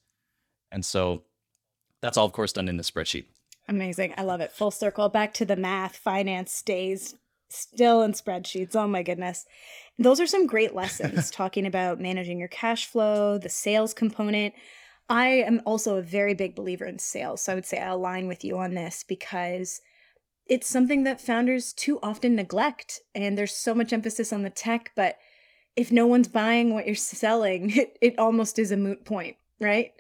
And 0.72 0.86
so 0.86 1.24
that's 2.02 2.18
all, 2.18 2.26
of 2.26 2.32
course, 2.32 2.54
done 2.54 2.70
in 2.70 2.78
the 2.78 2.84
spreadsheet. 2.84 3.26
Amazing. 3.68 4.14
I 4.18 4.24
love 4.24 4.42
it. 4.42 4.52
Full 4.52 4.72
circle 4.72 5.10
back 5.10 5.34
to 5.36 5.46
the 5.46 5.56
math, 5.56 5.96
finance 5.96 6.52
stays 6.52 7.16
still 7.50 8.02
in 8.02 8.14
spreadsheets. 8.14 8.76
Oh 8.76 8.88
my 8.88 9.04
goodness. 9.04 9.46
Those 9.98 10.20
are 10.20 10.28
some 10.28 10.48
great 10.48 10.74
lessons 10.74 11.32
talking 11.32 11.66
about 11.66 12.02
managing 12.02 12.40
your 12.40 12.48
cash 12.48 12.88
flow, 12.88 13.38
the 13.38 13.50
sales 13.50 13.94
component. 13.94 14.54
I 15.10 15.28
am 15.28 15.62
also 15.66 15.98
a 15.98 16.02
very 16.02 16.34
big 16.34 16.56
believer 16.56 16.86
in 16.86 17.00
sales. 17.00 17.42
So 17.42 17.52
I 17.52 17.56
would 17.56 17.66
say 17.66 17.78
I 17.80 17.90
align 17.90 18.28
with 18.28 18.44
you 18.44 18.58
on 18.58 18.74
this 18.74 19.04
because 19.08 19.82
it's 20.48 20.68
something 20.68 21.04
that 21.04 21.22
founders 21.22 21.74
too 21.74 22.00
often 22.02 22.36
neglect. 22.36 23.02
And 23.14 23.38
there's 23.38 23.56
so 23.56 23.74
much 23.74 23.94
emphasis 23.94 24.34
on 24.34 24.44
the 24.44 24.50
tech, 24.50 24.92
but 24.96 25.18
if 25.76 25.92
no 25.92 26.08
one's 26.08 26.28
buying 26.28 26.74
what 26.74 26.86
you're 26.86 26.96
selling, 26.96 27.70
it, 27.78 27.98
it 28.02 28.20
almost 28.20 28.60
is 28.60 28.72
a 28.72 28.78
moot 28.78 29.06
point, 29.06 29.38
right? 29.60 29.92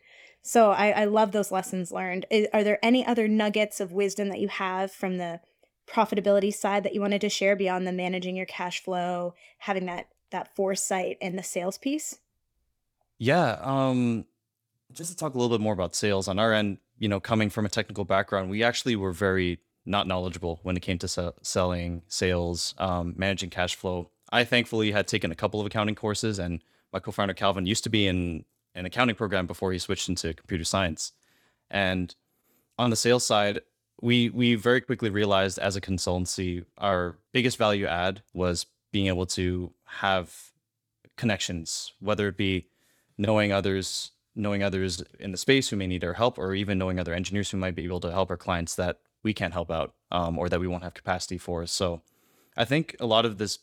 So 0.43 0.71
I, 0.71 0.89
I 0.89 1.05
love 1.05 1.31
those 1.31 1.51
lessons 1.51 1.91
learned. 1.91 2.25
Are 2.53 2.63
there 2.63 2.79
any 2.83 3.05
other 3.05 3.27
nuggets 3.29 3.79
of 3.79 3.93
wisdom 3.93 4.27
that 4.27 4.41
you 4.41 4.49
have 4.49 4.91
from 4.91 5.17
the 5.17 5.39
profitability 5.87 6.53
side 6.53 6.83
that 6.83 6.93
you 6.93 7.01
wanted 7.01 7.21
to 7.21 7.29
share 7.29 7.55
beyond 7.55 7.87
the 7.87 7.93
managing 7.93 8.35
your 8.35 8.45
cash 8.45 8.83
flow, 8.83 9.33
having 9.59 9.85
that 9.85 10.07
that 10.31 10.53
foresight 10.55 11.17
and 11.21 11.37
the 11.37 11.43
sales 11.43 11.77
piece? 11.77 12.19
Yeah, 13.19 13.57
um, 13.61 14.25
just 14.91 15.11
to 15.11 15.17
talk 15.17 15.33
a 15.33 15.37
little 15.37 15.55
bit 15.55 15.61
more 15.61 15.73
about 15.73 15.95
sales 15.95 16.27
on 16.27 16.39
our 16.39 16.51
end, 16.51 16.79
you 16.97 17.07
know, 17.07 17.19
coming 17.19 17.49
from 17.49 17.65
a 17.65 17.69
technical 17.69 18.03
background, 18.03 18.49
we 18.49 18.63
actually 18.63 18.95
were 18.95 19.11
very 19.11 19.59
not 19.85 20.07
knowledgeable 20.07 20.59
when 20.63 20.75
it 20.75 20.81
came 20.81 20.97
to 20.97 21.07
se- 21.07 21.31
selling, 21.41 22.01
sales, 22.07 22.73
um, 22.79 23.13
managing 23.15 23.49
cash 23.49 23.75
flow. 23.75 24.09
I 24.31 24.43
thankfully 24.43 24.91
had 24.91 25.07
taken 25.07 25.31
a 25.31 25.35
couple 25.35 25.61
of 25.61 25.67
accounting 25.67 25.95
courses, 25.95 26.39
and 26.39 26.61
my 26.91 26.99
co-founder 26.99 27.33
Calvin 27.33 27.65
used 27.65 27.83
to 27.83 27.89
be 27.89 28.07
in 28.07 28.45
an 28.75 28.85
accounting 28.85 29.15
program 29.15 29.47
before 29.47 29.71
he 29.71 29.79
switched 29.79 30.09
into 30.09 30.33
computer 30.33 30.63
science. 30.63 31.13
And 31.69 32.13
on 32.77 32.89
the 32.89 32.95
sales 32.95 33.25
side, 33.25 33.61
we 34.01 34.29
we 34.29 34.55
very 34.55 34.81
quickly 34.81 35.09
realized 35.09 35.59
as 35.59 35.75
a 35.75 35.81
consultancy, 35.81 36.65
our 36.77 37.17
biggest 37.31 37.57
value 37.57 37.85
add 37.85 38.21
was 38.33 38.65
being 38.91 39.07
able 39.07 39.25
to 39.25 39.71
have 39.85 40.51
connections, 41.15 41.93
whether 41.99 42.27
it 42.27 42.37
be 42.37 42.67
knowing 43.17 43.51
others, 43.51 44.11
knowing 44.35 44.63
others 44.63 45.03
in 45.19 45.31
the 45.31 45.37
space 45.37 45.69
who 45.69 45.75
may 45.75 45.87
need 45.87 46.03
our 46.03 46.13
help, 46.13 46.37
or 46.37 46.53
even 46.53 46.77
knowing 46.77 46.99
other 46.99 47.13
engineers 47.13 47.51
who 47.51 47.57
might 47.57 47.75
be 47.75 47.85
able 47.85 47.99
to 47.99 48.11
help 48.11 48.29
our 48.29 48.37
clients 48.37 48.75
that 48.75 48.99
we 49.23 49.33
can't 49.33 49.53
help 49.53 49.71
out 49.71 49.93
um, 50.11 50.37
or 50.37 50.49
that 50.49 50.59
we 50.59 50.67
won't 50.67 50.83
have 50.83 50.93
capacity 50.93 51.37
for. 51.37 51.65
So 51.65 52.01
I 52.57 52.65
think 52.65 52.95
a 52.99 53.05
lot 53.05 53.25
of 53.25 53.37
this 53.37 53.59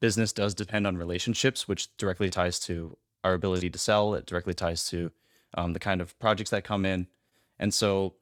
business 0.00 0.32
does 0.32 0.54
depend 0.54 0.86
on 0.86 0.96
relationships, 0.96 1.68
which 1.68 1.94
directly 1.96 2.30
ties 2.30 2.58
to 2.60 2.96
our 3.24 3.34
ability 3.34 3.70
to 3.70 3.78
sell. 3.78 4.14
It 4.14 4.26
directly 4.26 4.54
ties 4.54 4.88
to 4.90 5.10
um, 5.54 5.72
the 5.72 5.78
kind 5.78 6.00
of 6.00 6.18
projects 6.18 6.50
that 6.50 6.64
come 6.64 6.84
in. 6.84 7.06
And 7.58 7.74
so 7.74 8.14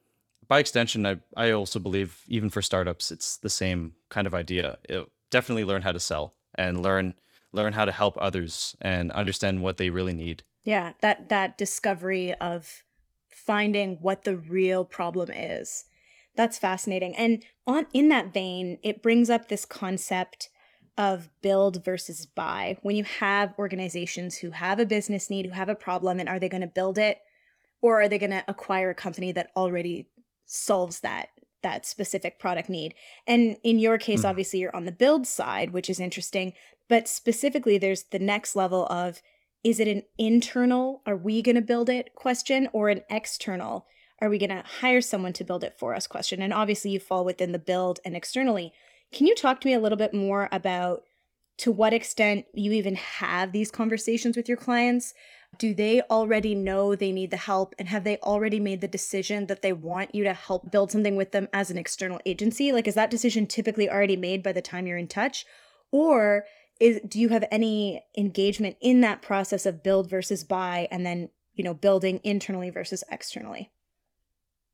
by 0.47 0.59
extension, 0.59 1.05
I, 1.05 1.17
I 1.37 1.51
also 1.51 1.79
believe 1.79 2.21
even 2.27 2.49
for 2.49 2.61
startups, 2.61 3.11
it's 3.11 3.37
the 3.37 3.49
same 3.49 3.93
kind 4.09 4.27
of 4.27 4.33
idea. 4.33 4.77
It, 4.89 5.07
definitely 5.29 5.63
learn 5.63 5.83
how 5.83 5.91
to 5.91 5.99
sell 5.99 6.33
and 6.55 6.81
learn 6.81 7.13
learn 7.51 7.73
how 7.73 7.85
to 7.85 7.91
help 7.91 8.15
others 8.19 8.75
and 8.79 9.11
understand 9.11 9.61
what 9.61 9.77
they 9.77 9.89
really 9.89 10.13
need. 10.13 10.43
Yeah, 10.63 10.93
that 11.01 11.29
that 11.29 11.57
discovery 11.57 12.33
of 12.35 12.83
finding 13.29 13.97
what 14.01 14.23
the 14.23 14.35
real 14.35 14.85
problem 14.85 15.31
is. 15.31 15.85
That's 16.35 16.59
fascinating. 16.59 17.15
And 17.15 17.43
on 17.65 17.87
in 17.93 18.09
that 18.09 18.33
vein, 18.33 18.77
it 18.83 19.01
brings 19.01 19.29
up 19.29 19.47
this 19.47 19.65
concept 19.65 20.49
of 20.99 21.29
build 21.41 21.83
versus 21.83 22.27
buy. 22.27 22.77
When 22.83 22.95
you 22.95 23.05
have 23.05 23.55
organizations 23.57 24.37
who 24.37 24.51
have 24.51 24.79
a 24.79 24.85
business 24.85 25.31
need, 25.31 25.47
who 25.47 25.53
have 25.53 25.69
a 25.69 25.75
problem, 25.75 26.19
and 26.19 26.29
are 26.29 26.37
they 26.37 26.49
going 26.49 26.61
to 26.61 26.67
build 26.67 26.99
it 26.99 27.17
or 27.81 28.01
are 28.01 28.09
they 28.09 28.19
going 28.19 28.31
to 28.31 28.43
acquire 28.47 28.89
a 28.89 28.95
company 28.95 29.31
that 29.31 29.49
already 29.55 30.09
solves 30.45 30.99
that 30.99 31.29
that 31.61 31.85
specific 31.85 32.39
product 32.39 32.69
need. 32.69 32.93
And 33.27 33.57
in 33.63 33.79
your 33.79 33.97
case, 33.97 34.21
mm. 34.21 34.29
obviously, 34.29 34.59
you're 34.59 34.75
on 34.75 34.85
the 34.85 34.91
build 34.91 35.27
side, 35.27 35.71
which 35.71 35.89
is 35.89 35.99
interesting. 35.99 36.53
But 36.87 37.07
specifically, 37.07 37.77
there's 37.77 38.03
the 38.03 38.19
next 38.19 38.55
level 38.55 38.85
of 38.87 39.21
is 39.61 39.79
it 39.81 39.89
an 39.89 40.03
internal, 40.17 41.01
are 41.05 41.17
we 41.17 41.41
going 41.41 41.55
to 41.55 41.61
build 41.61 41.89
it 41.89 42.15
question, 42.15 42.69
or 42.71 42.87
an 42.87 43.01
external, 43.09 43.87
are 44.21 44.29
we 44.29 44.37
going 44.37 44.49
to 44.49 44.63
hire 44.79 45.01
someone 45.01 45.33
to 45.33 45.43
build 45.43 45.65
it 45.65 45.75
for 45.77 45.93
us 45.93 46.07
question? 46.07 46.41
And 46.41 46.53
obviously, 46.53 46.91
you 46.91 46.99
fall 46.99 47.25
within 47.25 47.51
the 47.51 47.59
build 47.59 47.99
and 48.05 48.15
externally. 48.15 48.73
Can 49.11 49.27
you 49.27 49.35
talk 49.35 49.59
to 49.61 49.67
me 49.67 49.73
a 49.73 49.79
little 49.79 49.97
bit 49.97 50.13
more 50.13 50.49
about 50.51 51.03
to 51.57 51.71
what 51.71 51.93
extent 51.93 52.45
you 52.53 52.71
even 52.71 52.95
have 52.95 53.51
these 53.51 53.71
conversations 53.71 54.37
with 54.37 54.47
your 54.47 54.57
clients? 54.57 55.13
Do 55.57 55.73
they 55.73 56.01
already 56.03 56.55
know 56.55 56.95
they 56.95 57.11
need 57.11 57.31
the 57.31 57.37
help 57.37 57.73
and 57.77 57.89
have 57.89 58.03
they 58.03 58.17
already 58.17 58.59
made 58.59 58.81
the 58.81 58.87
decision 58.87 59.47
that 59.47 59.61
they 59.61 59.73
want 59.73 60.13
you 60.13 60.23
to 60.23 60.33
help 60.33 60.71
build 60.71 60.91
something 60.91 61.15
with 61.15 61.31
them 61.31 61.49
as 61.51 61.69
an 61.69 61.77
external 61.77 62.21
agency? 62.25 62.71
Like, 62.71 62.87
is 62.87 62.95
that 62.95 63.09
decision 63.09 63.47
typically 63.47 63.89
already 63.89 64.15
made 64.15 64.43
by 64.43 64.53
the 64.53 64.61
time 64.61 64.87
you're 64.87 64.97
in 64.97 65.07
touch? 65.07 65.45
Or 65.91 66.45
is, 66.79 67.01
do 67.05 67.19
you 67.19 67.29
have 67.29 67.45
any 67.51 68.03
engagement 68.17 68.77
in 68.79 69.01
that 69.01 69.21
process 69.21 69.65
of 69.65 69.83
build 69.83 70.09
versus 70.09 70.43
buy 70.43 70.87
and 70.91 71.05
then, 71.05 71.29
you 71.55 71.63
know, 71.63 71.73
building 71.73 72.21
internally 72.23 72.69
versus 72.69 73.03
externally? 73.11 73.71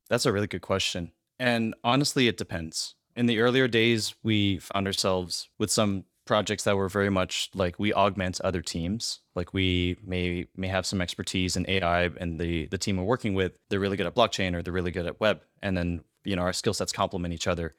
That's 0.08 0.26
a 0.26 0.32
really 0.32 0.46
good 0.46 0.62
question. 0.62 1.12
And 1.38 1.74
honestly, 1.82 2.28
it 2.28 2.36
depends. 2.36 2.94
In 3.16 3.26
the 3.26 3.40
earlier 3.40 3.66
days, 3.66 4.14
we 4.22 4.58
found 4.58 4.86
ourselves 4.86 5.48
with 5.58 5.70
some 5.70 6.04
projects 6.26 6.64
that 6.64 6.76
were 6.76 6.88
very 6.88 7.08
much 7.08 7.48
like 7.54 7.78
we 7.78 7.94
augment 7.94 8.40
other 8.42 8.60
teams. 8.60 9.20
Like 9.34 9.54
we 9.54 9.96
may 10.04 10.46
may 10.54 10.68
have 10.68 10.84
some 10.84 11.00
expertise 11.00 11.56
in 11.56 11.64
AI, 11.68 12.04
and 12.04 12.38
the 12.38 12.66
the 12.66 12.76
team 12.76 12.98
we're 12.98 13.04
working 13.04 13.34
with, 13.34 13.58
they're 13.70 13.80
really 13.80 13.96
good 13.96 14.06
at 14.06 14.14
blockchain 14.14 14.54
or 14.54 14.62
they're 14.62 14.72
really 14.72 14.90
good 14.90 15.06
at 15.06 15.18
web, 15.18 15.40
and 15.62 15.76
then 15.76 16.04
you 16.24 16.36
know 16.36 16.42
our 16.42 16.52
skill 16.52 16.74
sets 16.74 16.92
complement 16.92 17.32
each 17.32 17.46
other. 17.46 17.74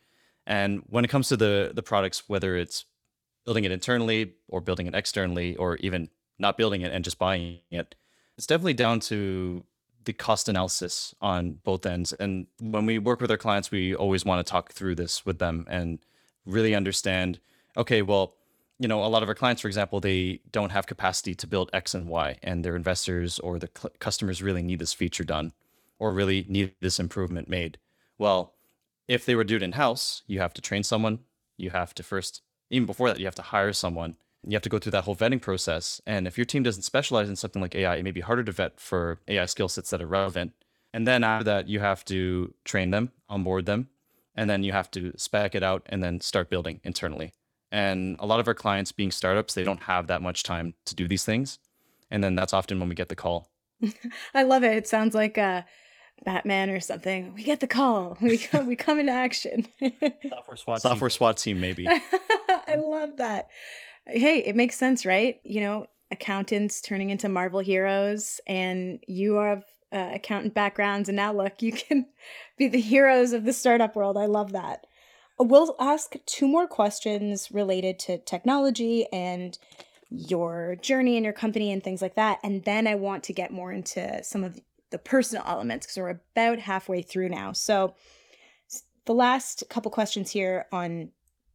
And 0.48 0.82
when 0.88 1.06
it 1.06 1.10
comes 1.10 1.29
to 1.29 1.38
the 1.38 1.72
the 1.75 1.84
products, 1.84 2.24
whether 2.27 2.58
it's 2.58 2.86
building 3.46 3.63
it 3.63 3.72
internally 3.72 4.34
or 4.48 4.60
building 4.60 4.88
it 4.88 4.96
externally, 4.96 5.56
or 5.56 5.75
even 5.77 6.10
not 6.39 6.58
building 6.58 6.82
it 6.82 6.91
and 6.91 7.03
just 7.03 7.20
buying 7.20 7.60
it, 7.70 7.96
it's 8.38 8.48
definitely 8.48 8.74
down 8.74 9.00
to 9.01 9.63
the 10.08 10.14
cost 10.14 10.48
analysis 10.48 11.14
on 11.22 11.60
both 11.64 11.86
ends. 11.86 12.14
And 12.14 12.48
when 12.62 12.86
we 12.86 12.98
work 12.98 13.20
with 13.20 13.30
our 13.30 13.38
clients, 13.38 13.72
we 13.72 13.94
always 13.94 14.24
want 14.24 14.44
to 14.44 14.50
talk 14.50 14.72
through 14.72 14.96
this 14.96 15.26
with 15.26 15.38
them 15.38 15.68
and 15.70 16.00
really 16.46 16.74
understand 16.74 17.40
okay, 17.76 18.02
well, 18.02 18.34
you 18.80 18.88
know, 18.88 19.04
a 19.04 19.06
lot 19.06 19.22
of 19.22 19.30
our 19.30 19.36
clients, 19.36 19.62
for 19.62 19.68
example, 19.68 20.00
they 20.00 20.40
don't 20.52 20.72
have 20.72 20.88
capacity 20.88 21.36
to 21.36 21.46
build 21.46 21.70
X 21.74 21.94
and 21.94 22.08
Y, 22.08 22.40
and 22.42 22.66
their 22.66 22.76
investors 22.76 23.38
or 23.38 23.60
the 23.60 23.70
cl- 23.78 23.94
customers 24.00 24.42
really 24.42 24.64
need 24.64 24.80
this 24.80 24.94
feature 24.94 25.24
done 25.24 25.54
or 26.00 26.12
really 26.12 26.44
need 26.50 26.74
this 26.80 27.00
improvement 27.00 27.48
made. 27.48 27.78
Well, 28.18 28.56
if 29.08 29.26
they 29.26 29.36
were 29.36 29.44
do 29.44 29.58
it 29.58 29.62
in 29.64 29.74
house, 29.74 30.24
you 30.26 30.40
have 30.40 30.56
to 30.56 30.62
train 30.62 30.82
someone. 30.84 31.20
You 31.56 31.70
have 31.70 31.94
to 31.96 32.04
first, 32.04 32.42
even 32.72 32.88
before 32.88 33.10
that, 33.10 33.20
you 33.20 33.26
have 33.26 33.36
to 33.36 33.42
hire 33.44 33.74
someone. 33.74 34.16
You 34.48 34.56
have 34.56 34.63
to 34.63 34.70
go 34.70 34.80
through 34.80 34.94
that 34.94 35.04
whole 35.04 35.16
vetting 35.16 35.42
process. 35.42 36.01
And 36.06 36.25
if 36.25 36.38
your 36.38 36.46
team 36.46 36.63
doesn't 36.63 36.84
specialize 36.84 37.30
in 37.30 37.36
something 37.36 37.62
like 37.62 37.75
AI, 37.75 37.98
it 37.98 38.04
may 38.04 38.12
be 38.12 38.22
harder 38.22 38.44
to 38.44 38.51
vet 38.51 38.80
for 38.80 39.20
AI 39.27 39.46
skill 39.46 39.68
sets 39.68 39.89
that 39.89 40.01
are 40.01 40.08
relevant. 40.08 40.54
And 40.94 41.06
then 41.06 41.24
after 41.24 41.44
that, 41.46 41.68
you 41.68 41.80
have 41.80 42.06
to 42.06 42.54
train 42.63 42.92
them, 42.92 43.12
onboard 43.27 43.66
them, 43.66 43.89
and 44.36 44.50
then 44.50 44.63
you 44.63 44.72
have 44.72 44.89
to 44.92 45.12
spec 45.18 45.54
it 45.54 45.63
out 45.63 45.84
and 45.88 46.01
then 46.01 46.22
start 46.22 46.50
building 46.50 46.80
internally. 46.84 47.34
And 47.72 48.16
a 48.20 48.25
lot 48.25 48.39
of 48.39 48.48
our 48.48 48.54
clients 48.54 48.92
being 48.94 49.12
startups, 49.12 49.54
they 49.54 49.66
don't 49.66 49.84
have 49.84 50.08
that 50.08 50.22
much 50.22 50.44
time 50.44 50.75
to 50.86 50.96
do 50.96 51.08
these 51.08 51.25
things. 51.25 51.60
And 52.10 52.24
then 52.24 52.36
that's 52.36 52.54
often 52.54 52.80
when 52.80 52.88
we 52.88 52.96
get 52.96 53.10
the 53.10 53.16
call. 53.16 53.50
I 54.34 54.44
love 54.44 54.63
it. 54.63 54.77
It 54.77 54.88
sounds 54.88 55.13
like 55.13 55.38
a 55.38 55.66
Batman 56.24 56.70
or 56.70 56.80
something. 56.80 57.34
We 57.34 57.44
get 57.44 57.60
the 57.60 57.68
call. 57.68 58.18
We 58.22 58.38
come, 58.38 58.68
we 58.68 58.75
come 58.75 59.00
into 59.00 59.12
action. 59.12 59.68
Software 60.30 60.58
SWAT 60.58 60.82
Software 60.82 61.10
team. 61.10 61.16
SWAT 61.16 61.38
team, 61.38 61.60
maybe. 61.60 61.88
I 61.88 62.75
love 62.75 63.18
that. 63.18 63.50
Hey, 64.08 64.40
it 64.40 64.56
makes 64.56 64.78
sense, 64.78 65.06
right? 65.06 65.40
You 65.44 65.62
know, 65.62 65.88
accountants 66.12 66.82
turning 66.82 67.10
into 67.10 67.30
Marvel 67.30 67.60
heroes, 67.60 68.40
and 68.48 69.00
you 69.08 69.36
have 69.36 69.64
uh, 69.92 70.12
accountant 70.14 70.54
backgrounds, 70.54 71.10
and 71.10 71.16
now 71.16 71.34
look, 71.34 71.62
you 71.62 71.72
can 71.72 72.08
be 72.58 72.68
the 72.68 72.82
heroes 72.82 73.34
of 73.34 73.44
the 73.44 73.54
startup 73.54 73.96
world. 73.96 74.18
I 74.18 74.26
love 74.26 74.52
that. 74.54 74.88
We'll 75.40 75.76
ask 75.80 76.16
two 76.26 76.48
more 76.48 76.68
questions 76.68 77.52
related 77.52 78.00
to 78.00 78.18
technology 78.18 79.06
and 79.14 79.58
your 80.10 80.78
journey 80.82 81.16
and 81.16 81.24
your 81.24 81.34
company 81.34 81.72
and 81.72 81.84
things 81.84 82.02
like 82.02 82.16
that. 82.16 82.40
And 82.44 82.64
then 82.64 82.88
I 82.88 82.96
want 82.96 83.24
to 83.26 83.34
get 83.34 83.52
more 83.52 83.72
into 83.72 84.24
some 84.24 84.44
of 84.44 84.60
the 84.90 84.98
personal 84.98 85.44
elements 85.46 85.86
because 85.86 85.98
we're 85.98 86.22
about 86.36 86.60
halfway 86.60 87.02
through 87.02 87.30
now. 87.30 87.52
So 87.52 87.94
the 89.06 89.14
last 89.14 89.64
couple 89.70 89.92
questions 89.92 90.32
here 90.32 90.66
on, 90.72 91.10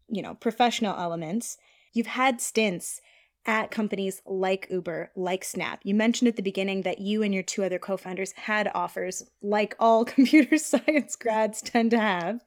you 0.08 0.22
know, 0.22 0.34
professional 0.34 0.96
elements. 0.96 1.56
You've 1.92 2.06
had 2.06 2.40
stints 2.40 3.00
at 3.44 3.70
companies 3.70 4.22
like 4.24 4.68
Uber, 4.70 5.10
like 5.16 5.44
Snap. 5.44 5.80
You 5.82 5.94
mentioned 5.94 6.28
at 6.28 6.36
the 6.36 6.42
beginning 6.42 6.82
that 6.82 7.00
you 7.00 7.22
and 7.22 7.34
your 7.34 7.42
two 7.42 7.64
other 7.64 7.78
co 7.78 7.96
founders 7.96 8.32
had 8.32 8.70
offers, 8.74 9.24
like 9.42 9.74
all 9.78 10.04
computer 10.04 10.56
science 10.56 11.16
grads 11.16 11.60
tend 11.60 11.90
to 11.90 11.98
have. 11.98 12.40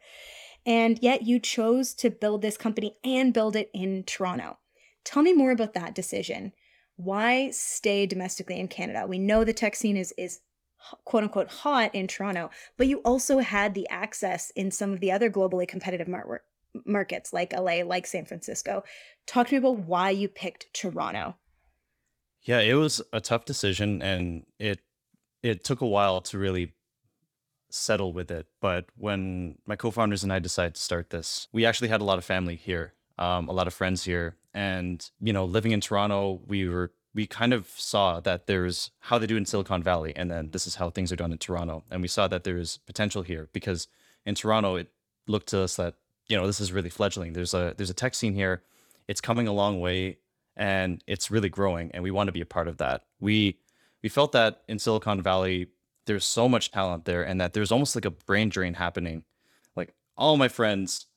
And 0.66 0.98
yet 1.02 1.24
you 1.24 1.40
chose 1.40 1.94
to 1.96 2.10
build 2.10 2.42
this 2.42 2.58
company 2.58 2.96
and 3.04 3.34
build 3.34 3.56
it 3.56 3.70
in 3.74 4.04
Toronto. 4.04 4.58
Tell 5.04 5.22
me 5.22 5.34
more 5.34 5.52
about 5.52 5.74
that 5.74 5.94
decision. 5.94 6.54
Why 6.96 7.52
stay 7.52 8.06
domestically 8.06 8.60
in 8.60 8.68
Canada? 8.68 9.06
We 9.08 9.20
know 9.20 9.44
the 9.44 9.54
tech 9.54 9.75
scene 9.75 9.98
is, 9.98 10.14
is 10.18 10.40
quote 11.04 11.24
unquote 11.24 11.50
hot 11.50 11.94
in 11.94 12.08
Toronto, 12.08 12.50
but 12.78 12.88
you 12.88 13.00
also 13.00 13.40
had 13.40 13.74
the 13.74 13.88
access 13.90 14.50
in 14.52 14.72
some 14.72 14.94
of 14.94 15.02
the 15.02 15.12
other 15.12 15.30
globally 15.30 15.68
competitive 15.68 16.08
mar- 16.08 16.42
markets 16.86 17.34
like 17.34 17.53
LA, 17.53 17.84
like 17.84 18.08
San 18.08 18.25
Francisco. 18.25 18.84
Talk 19.27 19.48
to 19.48 19.53
me 19.53 19.58
about 19.60 19.79
why 19.79 20.10
you 20.10 20.27
picked 20.27 20.74
Toronto. 20.74 21.36
Yeah, 22.41 22.60
it 22.60 22.75
was 22.75 23.01
a 23.12 23.22
tough 23.22 23.46
decision 23.46 24.01
and 24.01 24.46
it 24.60 24.79
it 25.41 25.63
took 25.63 25.82
a 25.82 25.88
while 25.88 26.22
to 26.22 26.38
really 26.39 26.74
settle 27.70 28.13
with 28.13 28.32
it. 28.32 28.48
But 28.62 28.86
when 28.96 29.58
my 29.65 29.75
co-founders 29.75 30.24
and 30.24 30.34
I 30.34 30.39
decided 30.39 30.75
to 30.75 30.82
start 30.82 31.10
this, 31.10 31.48
we 31.51 31.65
actually 31.65 31.89
had 31.89 32.01
a 32.01 32.05
lot 32.05 32.17
of 32.17 32.25
family 32.25 32.55
here, 32.55 32.94
um, 33.20 33.48
a 33.50 33.53
lot 33.53 33.67
of 33.67 33.74
friends 33.74 34.03
here, 34.05 34.38
and 34.53 35.08
you 35.20 35.34
know, 35.34 35.46
living 35.46 35.72
in 35.72 35.82
Toronto, 35.82 36.41
we 36.48 36.67
were 36.67 36.94
we 37.13 37.25
kind 37.25 37.53
of 37.53 37.67
saw 37.77 38.20
that 38.20 38.46
there's 38.48 38.91
how 39.00 39.17
they 39.17 39.27
do 39.27 39.38
in 39.38 39.46
Silicon 39.46 39.84
Valley, 39.84 40.13
and 40.15 40.29
then 40.29 40.50
this 40.51 40.67
is 40.67 40.75
how 40.75 40.89
things 40.89 41.12
are 41.12 41.17
done 41.17 41.32
in 41.32 41.38
Toronto, 41.38 41.84
and 41.91 42.01
we 42.01 42.08
saw 42.08 42.27
that 42.27 42.44
there's 42.44 42.77
potential 42.86 43.22
here 43.22 43.50
because 43.53 43.88
in 44.25 44.36
Toronto, 44.36 44.75
it 44.75 44.89
looked 45.27 45.48
to 45.48 45.60
us 45.60 45.75
that 45.75 45.96
you 46.27 46.38
know 46.38 46.48
this 46.48 46.60
is 46.60 46.72
really 46.72 46.89
fledgling. 46.89 47.34
There's 47.34 47.53
a 47.53 47.74
there's 47.77 47.89
a 47.89 47.96
tech 47.96 48.15
scene 48.15 48.34
here, 48.34 48.63
it's 49.08 49.22
coming 49.22 49.48
a 49.48 49.53
long 49.53 49.79
way, 49.79 50.17
and 50.55 51.03
it's 51.08 51.29
really 51.32 51.50
growing, 51.50 51.91
and 51.94 52.03
we 52.03 52.12
want 52.12 52.27
to 52.27 52.32
be 52.32 52.41
a 52.41 52.46
part 52.46 52.67
of 52.67 52.77
that. 52.77 53.03
We 53.20 53.60
we 54.03 54.10
felt 54.10 54.32
that 54.34 54.62
in 54.67 54.79
Silicon 54.79 55.22
Valley, 55.22 55.67
there's 56.05 56.25
so 56.25 56.48
much 56.48 56.72
talent 56.72 57.05
there 57.05 57.24
and 57.24 57.41
that 57.41 57.53
there's 57.53 57.72
almost 57.72 57.96
like 57.96 58.05
a 58.05 58.12
brain 58.12 58.50
drain 58.50 58.75
happening. 58.75 59.24
Like 59.75 59.94
all 60.15 60.38
my 60.38 60.48
friends 60.48 61.08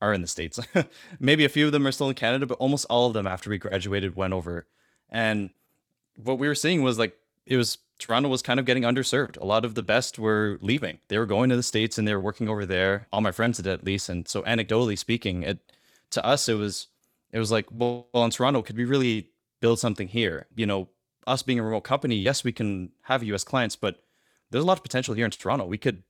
are 0.00 0.12
in 0.12 0.20
the 0.20 0.28
States. 0.28 0.60
Maybe 1.18 1.44
a 1.44 1.48
few 1.48 1.66
of 1.66 1.72
them 1.72 1.86
are 1.86 1.92
still 1.92 2.08
in 2.08 2.14
Canada, 2.14 2.46
but 2.46 2.58
almost 2.58 2.86
all 2.90 3.06
of 3.06 3.14
them 3.14 3.26
after 3.26 3.50
we 3.50 3.58
graduated 3.58 4.14
went 4.14 4.34
over. 4.34 4.66
And 5.08 5.50
what 6.16 6.38
we 6.38 6.48
were 6.48 6.54
seeing 6.54 6.82
was 6.82 6.98
like 6.98 7.16
it 7.48 7.56
was 7.56 7.78
Toronto 7.98 8.28
was 8.28 8.42
kind 8.42 8.60
of 8.60 8.66
getting 8.66 8.84
underserved. 8.84 9.40
A 9.40 9.44
lot 9.44 9.64
of 9.64 9.74
the 9.74 9.82
best 9.82 10.18
were 10.18 10.58
leaving. 10.60 10.98
They 11.08 11.18
were 11.18 11.26
going 11.26 11.50
to 11.50 11.56
the 11.56 11.62
States 11.62 11.98
and 11.98 12.06
they 12.06 12.14
were 12.14 12.20
working 12.20 12.48
over 12.48 12.64
there. 12.64 13.08
All 13.12 13.20
my 13.20 13.32
friends 13.32 13.56
did 13.56 13.66
at 13.66 13.84
least. 13.84 14.08
And 14.08 14.28
so 14.28 14.42
anecdotally 14.42 14.96
speaking, 14.96 15.42
it 15.42 15.58
to 16.10 16.24
us 16.24 16.48
it 16.48 16.54
was 16.54 16.86
it 17.32 17.38
was 17.38 17.50
like, 17.50 17.66
well, 17.72 18.06
well 18.12 18.24
in 18.24 18.30
Toronto, 18.30 18.62
could 18.62 18.76
we 18.76 18.84
really 18.84 19.30
build 19.60 19.78
something 19.80 20.08
here? 20.08 20.46
You 20.54 20.66
know, 20.66 20.88
us 21.26 21.42
being 21.42 21.58
a 21.58 21.62
remote 21.62 21.82
company, 21.82 22.16
yes, 22.16 22.44
we 22.44 22.52
can 22.52 22.92
have 23.02 23.22
US 23.24 23.44
clients, 23.44 23.76
but 23.76 24.02
there's 24.50 24.64
a 24.64 24.66
lot 24.66 24.78
of 24.78 24.82
potential 24.82 25.14
here 25.14 25.24
in 25.24 25.30
Toronto. 25.30 25.66
We 25.66 25.78
could 25.78 26.02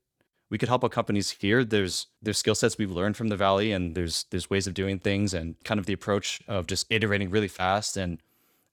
we 0.51 0.59
could 0.59 0.69
help 0.69 0.85
out 0.85 0.91
companies 0.91 1.31
here. 1.31 1.65
There's 1.65 2.09
there's 2.21 2.39
skill 2.39 2.55
sets 2.55 2.77
we've 2.77 2.91
learned 2.91 3.17
from 3.17 3.29
the 3.29 3.37
valley, 3.37 3.73
and 3.73 3.95
there's 3.95 4.25
there's 4.31 4.51
ways 4.51 4.67
of 4.67 4.75
doing 4.75 4.99
things, 4.99 5.33
and 5.33 5.55
kind 5.65 5.79
of 5.79 5.87
the 5.87 5.93
approach 5.93 6.41
of 6.49 6.67
just 6.67 6.87
iterating 6.91 7.31
really 7.31 7.49
fast 7.49 7.97
and 7.97 8.19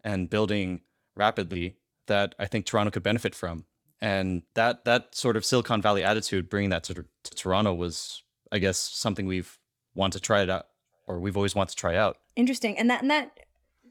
and 0.03 0.29
building 0.29 0.81
rapidly 1.15 1.75
that 2.07 2.35
I 2.39 2.45
think 2.45 2.65
Toronto 2.65 2.91
could 2.91 3.03
benefit 3.03 3.35
from. 3.35 3.65
And 4.01 4.43
that 4.53 4.85
that 4.85 5.15
sort 5.15 5.37
of 5.37 5.45
Silicon 5.45 5.81
Valley 5.81 6.03
attitude, 6.03 6.49
bringing 6.49 6.69
that 6.69 6.89
of 6.89 7.05
to 7.23 7.35
Toronto, 7.35 7.73
was 7.73 8.23
I 8.51 8.59
guess 8.59 8.77
something 8.77 9.25
we've 9.25 9.57
wanted 9.95 10.19
to 10.19 10.21
try 10.21 10.41
it 10.41 10.49
out, 10.49 10.67
or 11.07 11.19
we've 11.19 11.37
always 11.37 11.55
wanted 11.55 11.71
to 11.71 11.77
try 11.77 11.95
out. 11.95 12.17
Interesting, 12.35 12.77
and 12.77 12.89
that 12.89 13.01
and 13.01 13.09
that 13.09 13.39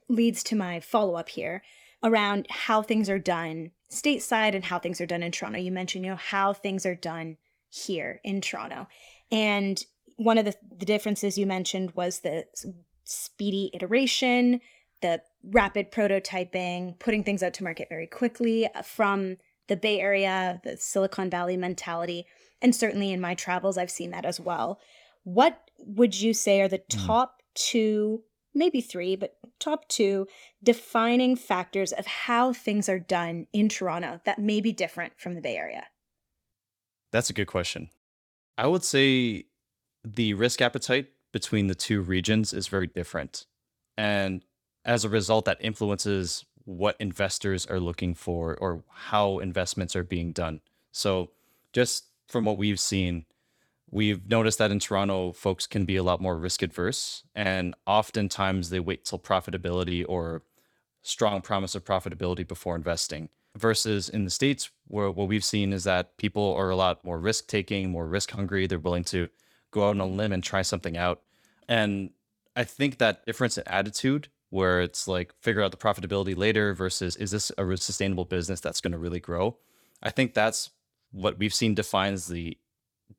leads 0.09 0.42
to 0.44 0.57
my 0.57 0.81
follow 0.81 1.14
up 1.14 1.31
here 1.31 1.62
around 2.03 2.46
how 2.50 2.83
things 2.83 3.09
are 3.09 3.18
done 3.18 3.70
stateside 3.90 4.55
and 4.55 4.64
how 4.64 4.79
things 4.79 5.00
are 5.00 5.07
done 5.07 5.22
in 5.22 5.33
Toronto. 5.33 5.59
You 5.59 5.72
mentioned, 5.72 6.05
you 6.05 6.11
know, 6.11 6.16
how 6.16 6.53
things 6.53 6.85
are 6.85 6.94
done 6.94 7.38
here 7.70 8.20
in 8.24 8.40
Toronto. 8.40 8.87
And 9.31 9.83
one 10.16 10.38
of 10.38 10.44
the, 10.44 10.55
the 10.77 10.87
differences 10.87 11.38
you 11.38 11.46
mentioned 11.46 11.92
was 11.92 12.20
the 12.20 12.44
speedy 13.05 13.70
iteration, 13.72 14.61
the 15.00 15.22
rapid 15.50 15.92
prototyping, 15.92 16.98
putting 16.98 17.24
things 17.24 17.42
out 17.42 17.54
to 17.54 17.64
market 17.64 17.88
very 17.88 18.07
quickly 18.07 18.66
uh, 18.74 18.83
from 18.83 19.37
the 19.68 19.76
Bay 19.76 20.00
Area, 20.00 20.61
the 20.64 20.76
Silicon 20.76 21.30
Valley 21.30 21.57
mentality. 21.57 22.26
And 22.61 22.74
certainly 22.74 23.12
in 23.12 23.20
my 23.20 23.35
travels, 23.35 23.78
I've 23.78 23.90
seen 23.90 24.11
that 24.11 24.24
as 24.24 24.40
well. 24.40 24.80
What 25.24 25.70
would 25.78 26.20
you 26.20 26.35
say 26.35 26.61
are 26.61 26.68
the 26.68 26.78
mm. 26.78 27.07
top 27.07 27.42
two 27.54 28.22
maybe 28.54 28.80
three, 28.80 29.16
but 29.16 29.37
top 29.59 29.88
two 29.88 30.26
defining 30.62 31.35
factors 31.37 31.92
of 31.92 32.07
how 32.07 32.52
things 32.52 32.88
are 32.88 33.00
done 33.00 33.46
in 33.52 33.68
Toronto 33.68 34.20
that 34.24 34.38
may 34.38 34.61
be 34.61 34.72
different 34.72 35.12
from 35.16 35.35
the 35.35 35.40
Bay 35.40 35.57
Area? 35.57 35.87
That's 37.11 37.30
a 37.30 37.35
good 37.35 37.46
question. 37.46 37.90
I 38.57 38.66
would 38.66 38.85
say 38.85 39.46
the 40.04 40.35
risk 40.35 40.62
appetite 40.62 41.09
between 41.33 41.66
the 41.66 41.74
two 41.74 42.00
regions 42.00 42.52
is 42.52 42.68
very 42.68 42.87
different. 42.87 43.46
And 43.96 44.44
as 44.85 45.05
a 45.05 45.09
result, 45.09 45.44
that 45.44 45.59
influences 45.61 46.44
what 46.64 46.97
investors 46.99 47.66
are 47.66 47.81
looking 47.81 48.14
for 48.14 48.57
or 48.57 48.85
how 48.90 49.38
investments 49.38 49.94
are 49.94 50.05
being 50.05 50.33
done. 50.33 50.61
So, 50.92 51.31
just 51.73 52.05
from 52.29 52.44
what 52.44 52.57
we've 52.57 52.81
seen, 52.81 53.27
We've 53.94 54.29
noticed 54.29 54.59
that 54.59 54.73
in 54.73 54.81
Toronto, 54.81 55.31
folks 55.31 55.68
can 55.68 55.85
be 55.85 55.94
a 55.94 56.03
lot 56.03 56.20
more 56.20 56.37
risk 56.37 56.62
adverse, 56.62 57.23
and 57.33 57.77
oftentimes 57.87 58.70
they 58.70 58.81
wait 58.81 59.05
till 59.05 59.20
profitability 59.20 60.05
or 60.09 60.42
strong 61.03 61.40
promise 61.42 61.77
of 61.77 61.85
profitability 61.85 62.47
before 62.47 62.75
investing. 62.75 63.29
Versus 63.57 64.09
in 64.09 64.25
the 64.25 64.33
States, 64.33 64.73
where 64.88 65.12
what 65.12 65.29
we've 65.29 65.44
seen 65.44 65.73
is 65.73 65.85
that 65.85 66.16
people 66.16 66.55
are 66.55 66.70
a 66.70 66.75
lot 66.75 67.05
more 67.05 67.20
risk 67.20 67.47
taking, 67.47 67.88
more 67.88 68.09
risk 68.09 68.33
hungry. 68.33 68.66
They're 68.66 68.81
willing 68.81 69.05
to 69.05 69.29
go 69.70 69.85
out 69.85 69.90
on 69.90 70.01
a 70.01 70.07
limb 70.07 70.33
and 70.33 70.42
try 70.42 70.62
something 70.62 70.97
out. 70.97 71.23
And 71.68 72.11
I 72.57 72.64
think 72.64 72.99
that 72.99 73.25
difference 73.27 73.57
in 73.57 73.68
attitude, 73.68 74.27
where 74.55 74.81
it's 74.81 75.09
like 75.09 75.35
figure 75.40 75.61
out 75.61 75.73
the 75.73 75.77
profitability 75.77 76.37
later 76.37 76.73
versus 76.75 77.17
is 77.17 77.33
this 77.33 77.51
a 77.59 77.77
sustainable 77.77 78.25
business 78.25 78.61
that's 78.61 78.81
going 78.81 78.93
to 78.93 78.99
really 78.99 79.19
grow? 79.19 79.57
I 80.01 80.11
think 80.11 80.33
that's 80.33 80.71
what 81.11 81.40
we've 81.40 81.53
seen 81.53 81.75
defines 81.75 82.29
the 82.29 82.57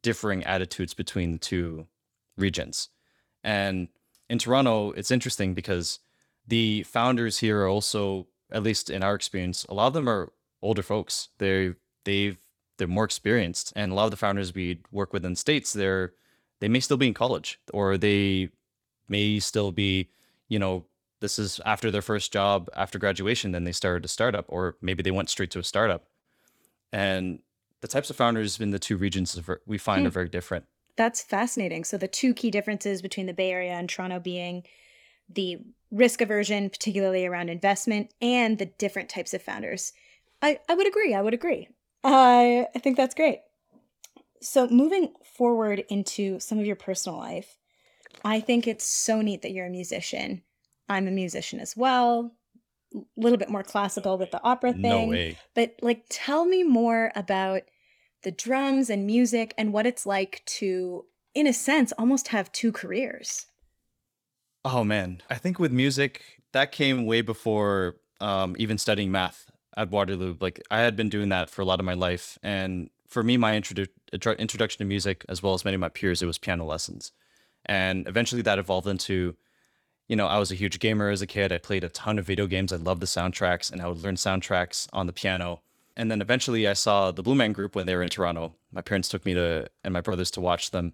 differing 0.01 0.45
attitudes 0.45 0.93
between 0.93 1.33
the 1.33 1.37
two 1.37 1.87
regions. 2.37 2.87
And 3.43 3.89
in 4.29 4.39
Toronto, 4.39 4.91
it's 4.91 5.11
interesting 5.11 5.53
because 5.53 5.99
the 6.47 6.83
founders 6.83 7.39
here 7.39 7.63
are 7.63 7.67
also, 7.67 8.27
at 8.49 8.63
least 8.63 8.89
in 8.89 9.03
our 9.03 9.13
experience, 9.13 9.65
a 9.67 9.73
lot 9.73 9.87
of 9.87 9.93
them 9.93 10.07
are 10.07 10.31
older 10.61 10.83
folks. 10.83 11.27
They 11.39 11.73
they've 12.05 12.37
they're 12.77 12.87
more 12.87 13.03
experienced, 13.03 13.73
and 13.75 13.91
a 13.91 13.95
lot 13.95 14.05
of 14.05 14.11
the 14.11 14.17
founders 14.17 14.55
we 14.55 14.79
work 14.89 15.11
with 15.11 15.25
in 15.25 15.35
states, 15.35 15.73
they're 15.73 16.13
they 16.61 16.69
may 16.69 16.79
still 16.79 16.95
be 16.95 17.07
in 17.07 17.13
college, 17.13 17.59
or 17.73 17.97
they 17.97 18.51
may 19.09 19.39
still 19.39 19.73
be, 19.73 20.09
you 20.47 20.59
know, 20.59 20.85
this 21.21 21.39
is 21.39 21.59
after 21.65 21.91
their 21.91 22.01
first 22.01 22.31
job 22.31 22.69
after 22.75 22.99
graduation, 22.99 23.51
then 23.51 23.63
they 23.63 23.71
started 23.71 24.05
a 24.05 24.09
startup, 24.09 24.45
or 24.47 24.75
maybe 24.81 25.01
they 25.01 25.11
went 25.11 25.29
straight 25.29 25.51
to 25.51 25.59
a 25.59 25.63
startup. 25.63 26.05
And 26.91 27.39
the 27.81 27.87
types 27.87 28.09
of 28.09 28.15
founders 28.15 28.59
in 28.59 28.71
the 28.71 28.79
two 28.79 28.97
regions 28.97 29.39
we 29.65 29.77
find 29.77 30.01
hmm. 30.01 30.07
are 30.07 30.11
very 30.11 30.29
different. 30.29 30.65
That's 30.95 31.21
fascinating. 31.21 31.83
So 31.83 31.97
the 31.97 32.07
two 32.07 32.33
key 32.33 32.51
differences 32.51 33.01
between 33.01 33.25
the 33.25 33.33
Bay 33.33 33.51
Area 33.51 33.73
and 33.73 33.89
Toronto 33.89 34.19
being 34.19 34.63
the 35.29 35.57
risk 35.91 36.21
aversion, 36.21 36.69
particularly 36.69 37.25
around 37.25 37.49
investment, 37.49 38.13
and 38.21 38.57
the 38.57 38.65
different 38.65 39.09
types 39.09 39.33
of 39.33 39.41
founders. 39.41 39.93
I, 40.41 40.59
I 40.69 40.75
would 40.75 40.87
agree. 40.87 41.13
I 41.13 41.21
would 41.21 41.33
agree. 41.33 41.67
I 42.03 42.67
I 42.75 42.79
think 42.79 42.97
that's 42.97 43.15
great. 43.15 43.39
So 44.41 44.67
moving 44.67 45.13
forward 45.23 45.83
into 45.89 46.39
some 46.39 46.59
of 46.59 46.65
your 46.65 46.75
personal 46.75 47.17
life, 47.17 47.57
I 48.23 48.39
think 48.39 48.67
it's 48.67 48.85
so 48.85 49.21
neat 49.21 49.41
that 49.41 49.51
you're 49.51 49.65
a 49.65 49.71
musician. 49.71 50.43
I'm 50.89 51.07
a 51.07 51.11
musician 51.11 51.59
as 51.59 51.75
well 51.75 52.31
a 52.95 53.01
little 53.17 53.37
bit 53.37 53.49
more 53.49 53.63
classical 53.63 54.17
with 54.17 54.31
the 54.31 54.41
opera 54.43 54.71
thing. 54.71 54.81
No 54.81 55.05
way. 55.07 55.37
But 55.53 55.75
like 55.81 56.05
tell 56.09 56.45
me 56.45 56.63
more 56.63 57.11
about 57.15 57.63
the 58.23 58.31
drums 58.31 58.89
and 58.89 59.05
music 59.05 59.53
and 59.57 59.73
what 59.73 59.85
it's 59.85 60.05
like 60.05 60.41
to 60.45 61.05
in 61.33 61.47
a 61.47 61.53
sense 61.53 61.91
almost 61.97 62.29
have 62.29 62.51
two 62.51 62.71
careers. 62.71 63.47
Oh 64.63 64.83
man, 64.83 65.21
I 65.29 65.35
think 65.35 65.59
with 65.59 65.71
music 65.71 66.41
that 66.53 66.71
came 66.71 67.05
way 67.05 67.21
before 67.21 67.97
um, 68.21 68.55
even 68.57 68.77
studying 68.77 69.11
math. 69.11 69.51
at 69.77 69.91
Waterloo. 69.91 70.37
Like 70.39 70.61
I 70.71 70.79
had 70.79 70.95
been 70.95 71.09
doing 71.09 71.29
that 71.29 71.49
for 71.49 71.61
a 71.61 71.65
lot 71.65 71.79
of 71.79 71.85
my 71.85 71.93
life, 71.93 72.39
and 72.41 72.89
for 73.07 73.23
me, 73.23 73.37
my 73.37 73.59
introdu- 73.59 73.87
introduction 74.39 74.79
to 74.79 74.85
music, 74.85 75.25
as 75.29 75.43
well 75.43 75.53
as 75.53 75.65
many 75.65 75.75
of 75.75 75.81
my 75.81 75.89
peers, 75.89 76.21
it 76.21 76.25
was 76.25 76.37
piano 76.37 76.65
lessons, 76.65 77.11
and 77.65 78.07
eventually 78.07 78.41
that 78.43 78.57
evolved 78.57 78.87
into, 78.87 79.35
you 80.07 80.15
know, 80.15 80.27
I 80.27 80.37
was 80.37 80.51
a 80.51 80.55
huge 80.55 80.79
gamer 80.79 81.09
as 81.09 81.21
a 81.21 81.27
kid. 81.27 81.51
I 81.51 81.57
played 81.57 81.83
a 81.83 81.89
ton 81.89 82.19
of 82.19 82.25
video 82.25 82.47
games. 82.47 82.71
I 82.71 82.77
loved 82.77 83.01
the 83.01 83.07
soundtracks, 83.07 83.71
and 83.71 83.81
I 83.81 83.87
would 83.87 84.03
learn 84.03 84.15
soundtracks 84.15 84.87
on 84.93 85.07
the 85.07 85.13
piano. 85.13 85.61
And 85.97 86.11
then 86.11 86.21
eventually, 86.21 86.67
I 86.67 86.73
saw 86.73 87.11
the 87.11 87.23
Blue 87.23 87.35
Man 87.35 87.53
Group 87.53 87.75
when 87.75 87.85
they 87.85 87.95
were 87.95 88.03
in 88.03 88.09
Toronto. 88.09 88.53
My 88.71 88.81
parents 88.81 89.09
took 89.09 89.25
me 89.25 89.33
to 89.33 89.67
and 89.83 89.93
my 89.93 90.01
brothers 90.01 90.29
to 90.31 90.41
watch 90.41 90.71
them, 90.71 90.93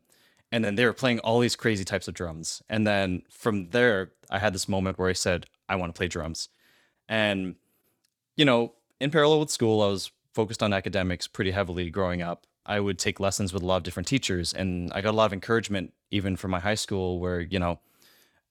and 0.52 0.64
then 0.64 0.76
they 0.76 0.86
were 0.86 0.94
playing 0.94 1.20
all 1.20 1.40
these 1.40 1.56
crazy 1.56 1.84
types 1.84 2.08
of 2.08 2.14
drums. 2.14 2.62
And 2.70 2.86
then 2.86 3.24
from 3.30 3.70
there, 3.70 4.12
I 4.30 4.40
had 4.40 4.54
this 4.54 4.70
moment 4.70 4.98
where 4.98 5.10
I 5.10 5.14
said, 5.14 5.48
I 5.68 5.76
want 5.76 5.94
to 5.94 5.98
play 5.98 6.08
drums. 6.08 6.50
And, 7.10 7.56
you 8.38 8.46
know, 8.46 8.74
in 9.00 9.12
parallel 9.12 9.40
with 9.40 9.50
school, 9.50 9.82
I 9.82 9.88
was 9.88 10.12
focused 10.34 10.64
on 10.64 10.72
academics 10.72 11.28
pretty 11.28 11.52
heavily 11.52 11.90
growing 11.90 12.22
up. 12.22 12.46
I 12.66 12.80
would 12.80 13.00
take 13.00 13.20
lessons 13.20 13.52
with 13.52 13.64
a 13.64 13.66
lot 13.66 13.78
of 13.78 13.84
different 13.84 14.08
teachers, 14.08 14.54
and 14.54 14.92
I 14.94 15.02
got 15.02 15.12
a 15.12 15.18
lot 15.18 15.26
of 15.26 15.34
encouragement 15.34 15.94
even 16.12 16.36
from 16.36 16.52
my 16.52 16.60
high 16.60 16.76
school 16.76 17.20
where, 17.20 17.42
you 17.42 17.60
know, 17.60 17.80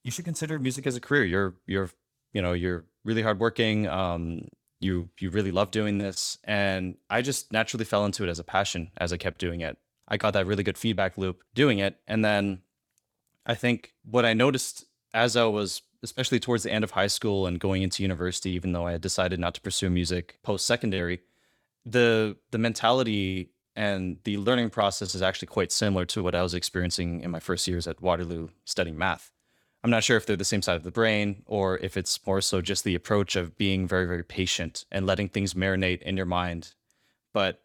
you 0.03 0.11
should 0.11 0.25
consider 0.25 0.59
music 0.59 0.87
as 0.87 0.95
a 0.95 1.01
career. 1.01 1.23
You're, 1.23 1.55
you're, 1.65 1.89
you 2.33 2.41
know, 2.41 2.53
you're 2.53 2.85
really 3.03 3.21
hardworking. 3.21 3.87
Um, 3.87 4.47
you, 4.79 5.09
you 5.19 5.29
really 5.29 5.51
love 5.51 5.71
doing 5.71 5.97
this. 5.99 6.37
And 6.43 6.95
I 7.09 7.21
just 7.21 7.51
naturally 7.51 7.85
fell 7.85 8.05
into 8.05 8.23
it 8.23 8.29
as 8.29 8.39
a 8.39 8.43
passion 8.43 8.91
as 8.97 9.13
I 9.13 9.17
kept 9.17 9.39
doing 9.39 9.61
it. 9.61 9.77
I 10.07 10.17
got 10.17 10.33
that 10.33 10.47
really 10.47 10.63
good 10.63 10.77
feedback 10.77 11.17
loop 11.17 11.43
doing 11.53 11.79
it. 11.79 11.97
And 12.07 12.25
then 12.25 12.61
I 13.45 13.55
think 13.55 13.93
what 14.03 14.25
I 14.25 14.33
noticed 14.33 14.85
as 15.13 15.35
I 15.35 15.45
was, 15.45 15.81
especially 16.03 16.39
towards 16.39 16.63
the 16.63 16.71
end 16.71 16.83
of 16.83 16.91
high 16.91 17.07
school 17.07 17.45
and 17.45 17.59
going 17.59 17.81
into 17.81 18.03
university, 18.03 18.51
even 18.51 18.71
though 18.71 18.87
I 18.87 18.93
had 18.93 19.01
decided 19.01 19.39
not 19.39 19.53
to 19.55 19.61
pursue 19.61 19.89
music 19.89 20.39
post 20.43 20.65
secondary, 20.65 21.21
the 21.85 22.37
the 22.51 22.57
mentality 22.57 23.51
and 23.75 24.17
the 24.23 24.37
learning 24.37 24.69
process 24.69 25.15
is 25.15 25.21
actually 25.21 25.47
quite 25.47 25.71
similar 25.71 26.05
to 26.05 26.21
what 26.21 26.35
I 26.35 26.43
was 26.43 26.53
experiencing 26.53 27.21
in 27.21 27.31
my 27.31 27.39
first 27.39 27.67
years 27.67 27.87
at 27.87 28.01
Waterloo 28.01 28.49
studying 28.65 28.97
math. 28.97 29.31
I'm 29.83 29.89
not 29.89 30.03
sure 30.03 30.17
if 30.17 30.25
they're 30.25 30.35
the 30.35 30.45
same 30.45 30.61
side 30.61 30.75
of 30.75 30.83
the 30.83 30.91
brain 30.91 31.43
or 31.47 31.77
if 31.79 31.97
it's 31.97 32.25
more 32.25 32.41
so 32.41 32.61
just 32.61 32.83
the 32.83 32.95
approach 32.95 33.35
of 33.35 33.57
being 33.57 33.87
very, 33.87 34.05
very 34.05 34.23
patient 34.23 34.85
and 34.91 35.07
letting 35.07 35.27
things 35.27 35.55
marinate 35.55 36.01
in 36.03 36.17
your 36.17 36.25
mind. 36.25 36.73
But 37.33 37.61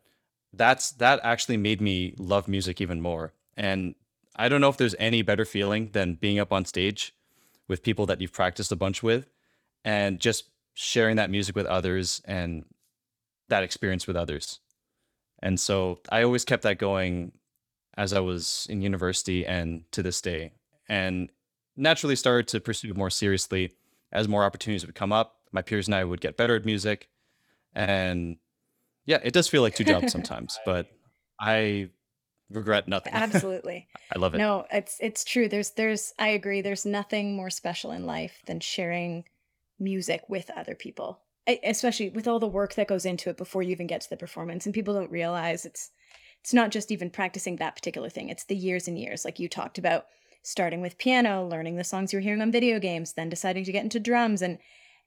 that's 0.53 0.93
that 0.93 1.21
actually 1.23 1.59
made 1.59 1.81
me 1.81 2.15
love 2.19 2.49
music 2.49 2.81
even 2.81 3.01
more. 3.01 3.35
And 3.57 3.95
I 4.35 4.49
don't 4.49 4.61
know 4.61 4.69
if 4.69 4.79
there's 4.79 4.95
any 4.99 5.23
better 5.23 5.45
feeling 5.45 5.91
than 5.93 6.15
being 6.15 6.39
up 6.39 6.53
on 6.53 6.65
stage 6.65 7.15
with 7.69 7.83
people 7.83 8.07
that 8.07 8.21
you've 8.21 8.33
practiced 8.33 8.73
a 8.73 8.77
bunch 8.77 9.03
with 9.03 9.29
and 9.85 10.19
just 10.21 10.45
sharing 10.75 11.17
that 11.17 11.31
music 11.31 11.55
with 11.55 11.67
others 11.67 12.23
and 12.25 12.65
that 13.49 13.63
experience 13.63 14.07
with 14.07 14.17
others. 14.17 14.61
And 15.43 15.61
so 15.61 16.01
I 16.11 16.23
always 16.23 16.45
kept 16.45 16.63
that 16.63 16.79
going 16.79 17.33
as 17.97 18.13
I 18.13 18.21
was 18.21 18.67
in 18.71 18.83
university 18.83 19.47
and 19.47 19.85
to 19.93 20.03
this 20.03 20.21
day. 20.21 20.53
And 20.89 21.31
naturally 21.77 22.17
started 22.17 22.49
to 22.49 22.61
pursue 22.61 22.91
it 22.91 22.97
more 22.97 23.11
seriously 23.11 23.73
as 24.13 24.29
more 24.29 24.45
opportunities 24.45 24.87
would 24.87 24.95
come 24.95 25.13
up. 25.13 25.37
My 25.53 25.63
peers 25.63 25.89
and 25.89 25.95
I 25.95 26.05
would 26.05 26.21
get 26.21 26.37
better 26.37 26.57
at 26.57 26.65
music. 26.65 27.09
And 27.75 28.37
yeah, 29.05 29.19
it 29.23 29.33
does 29.33 29.49
feel 29.49 29.63
like 29.63 29.75
two 29.75 29.85
jobs 29.85 30.13
sometimes, 30.13 30.59
but 30.65 30.89
I 31.41 31.91
regret 32.51 32.89
nothing. 32.89 33.13
Absolutely. 33.13 33.89
I 34.15 34.19
love 34.19 34.35
it. 34.35 34.39
No, 34.39 34.67
it's 34.73 34.97
it's 35.01 35.25
true. 35.25 35.49
There's 35.49 35.71
there's 35.71 36.13
I 36.19 36.29
agree. 36.29 36.61
There's 36.61 36.87
nothing 36.87 37.37
more 37.37 37.51
special 37.51 37.93
in 37.93 38.07
life 38.07 38.43
than 38.47 38.61
sharing 38.61 39.25
music 39.79 40.23
with 40.29 40.51
other 40.51 40.75
people. 40.75 41.21
Especially 41.63 42.09
with 42.09 42.27
all 42.27 42.41
the 42.41 42.49
work 42.49 42.75
that 42.75 42.89
goes 42.89 43.07
into 43.07 43.31
it 43.31 43.37
before 43.37 43.63
you 43.63 43.71
even 43.71 43.87
get 43.87 44.01
to 44.01 44.11
the 44.11 44.17
performance 44.17 44.67
and 44.67 44.75
people 44.75 44.95
don't 44.95 45.13
realize 45.13 45.65
it's 45.65 45.91
it's 46.41 46.53
not 46.53 46.71
just 46.71 46.91
even 46.91 47.11
practicing 47.11 47.57
that 47.57 47.77
particular 47.77 48.09
thing. 48.09 48.31
It's 48.31 48.45
the 48.45 48.57
years 48.57 48.89
and 48.89 48.99
years 48.99 49.25
like 49.25 49.39
you 49.39 49.49
talked 49.49 49.79
about 49.79 50.07
starting 50.47 50.81
with 50.81 50.97
piano, 50.97 51.45
learning 51.45 51.75
the 51.75 51.83
songs 51.83 52.13
you're 52.13 52.23
hearing 52.23 52.41
on 52.41 52.53
video 52.53 52.79
games, 52.79 53.15
then 53.15 53.29
deciding 53.29 53.65
to 53.65 53.73
get 53.73 53.83
into 53.83 53.99
drums 53.99 54.43
and 54.43 54.59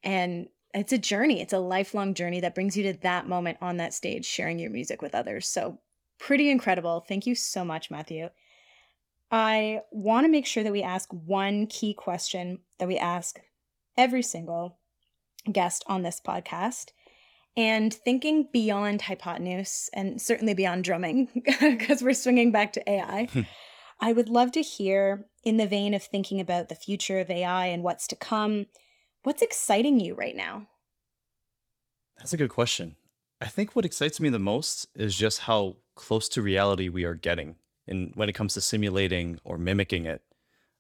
and 0.03 0.47
it's 0.73 0.93
a 0.93 0.97
journey. 0.97 1.41
It's 1.41 1.53
a 1.53 1.59
lifelong 1.59 2.13
journey 2.13 2.41
that 2.41 2.53
brings 2.53 2.77
you 2.77 2.83
to 2.83 2.99
that 2.99 3.27
moment 3.27 3.57
on 3.61 3.77
that 3.77 3.93
stage, 3.93 4.25
sharing 4.25 4.59
your 4.59 4.69
music 4.69 5.01
with 5.01 5.15
others. 5.15 5.47
So, 5.47 5.79
pretty 6.19 6.49
incredible. 6.49 7.05
Thank 7.07 7.25
you 7.25 7.35
so 7.35 7.65
much, 7.65 7.89
Matthew. 7.89 8.29
I 9.31 9.81
want 9.91 10.25
to 10.25 10.31
make 10.31 10.45
sure 10.45 10.63
that 10.63 10.71
we 10.71 10.83
ask 10.83 11.09
one 11.11 11.67
key 11.67 11.93
question 11.93 12.59
that 12.77 12.87
we 12.87 12.97
ask 12.97 13.39
every 13.97 14.21
single 14.21 14.77
guest 15.51 15.83
on 15.87 16.03
this 16.03 16.21
podcast. 16.25 16.91
And 17.57 17.93
thinking 17.93 18.47
beyond 18.53 19.01
hypotenuse 19.01 19.89
and 19.93 20.21
certainly 20.21 20.53
beyond 20.53 20.83
drumming, 20.83 21.29
because 21.59 22.01
we're 22.03 22.13
swinging 22.13 22.51
back 22.51 22.73
to 22.73 22.89
AI, 22.89 23.25
hmm. 23.25 23.41
I 23.99 24.13
would 24.13 24.29
love 24.29 24.51
to 24.53 24.61
hear, 24.61 25.25
in 25.43 25.57
the 25.57 25.67
vein 25.67 25.93
of 25.93 26.03
thinking 26.03 26.39
about 26.39 26.69
the 26.69 26.75
future 26.75 27.19
of 27.19 27.29
AI 27.29 27.67
and 27.67 27.83
what's 27.83 28.07
to 28.07 28.15
come, 28.15 28.65
What's 29.23 29.41
exciting 29.41 29.99
you 29.99 30.13
right 30.13 30.35
now? 30.35 30.67
That's 32.17 32.33
a 32.33 32.37
good 32.37 32.49
question. 32.49 32.95
I 33.41 33.47
think 33.47 33.75
what 33.75 33.85
excites 33.85 34.19
me 34.19 34.29
the 34.29 34.39
most 34.39 34.87
is 34.95 35.15
just 35.15 35.41
how 35.41 35.77
close 35.95 36.29
to 36.29 36.41
reality 36.41 36.89
we 36.89 37.03
are 37.03 37.15
getting 37.15 37.55
in 37.87 38.11
when 38.15 38.29
it 38.29 38.33
comes 38.33 38.53
to 38.53 38.61
simulating 38.61 39.39
or 39.43 39.57
mimicking 39.57 40.05
it. 40.05 40.21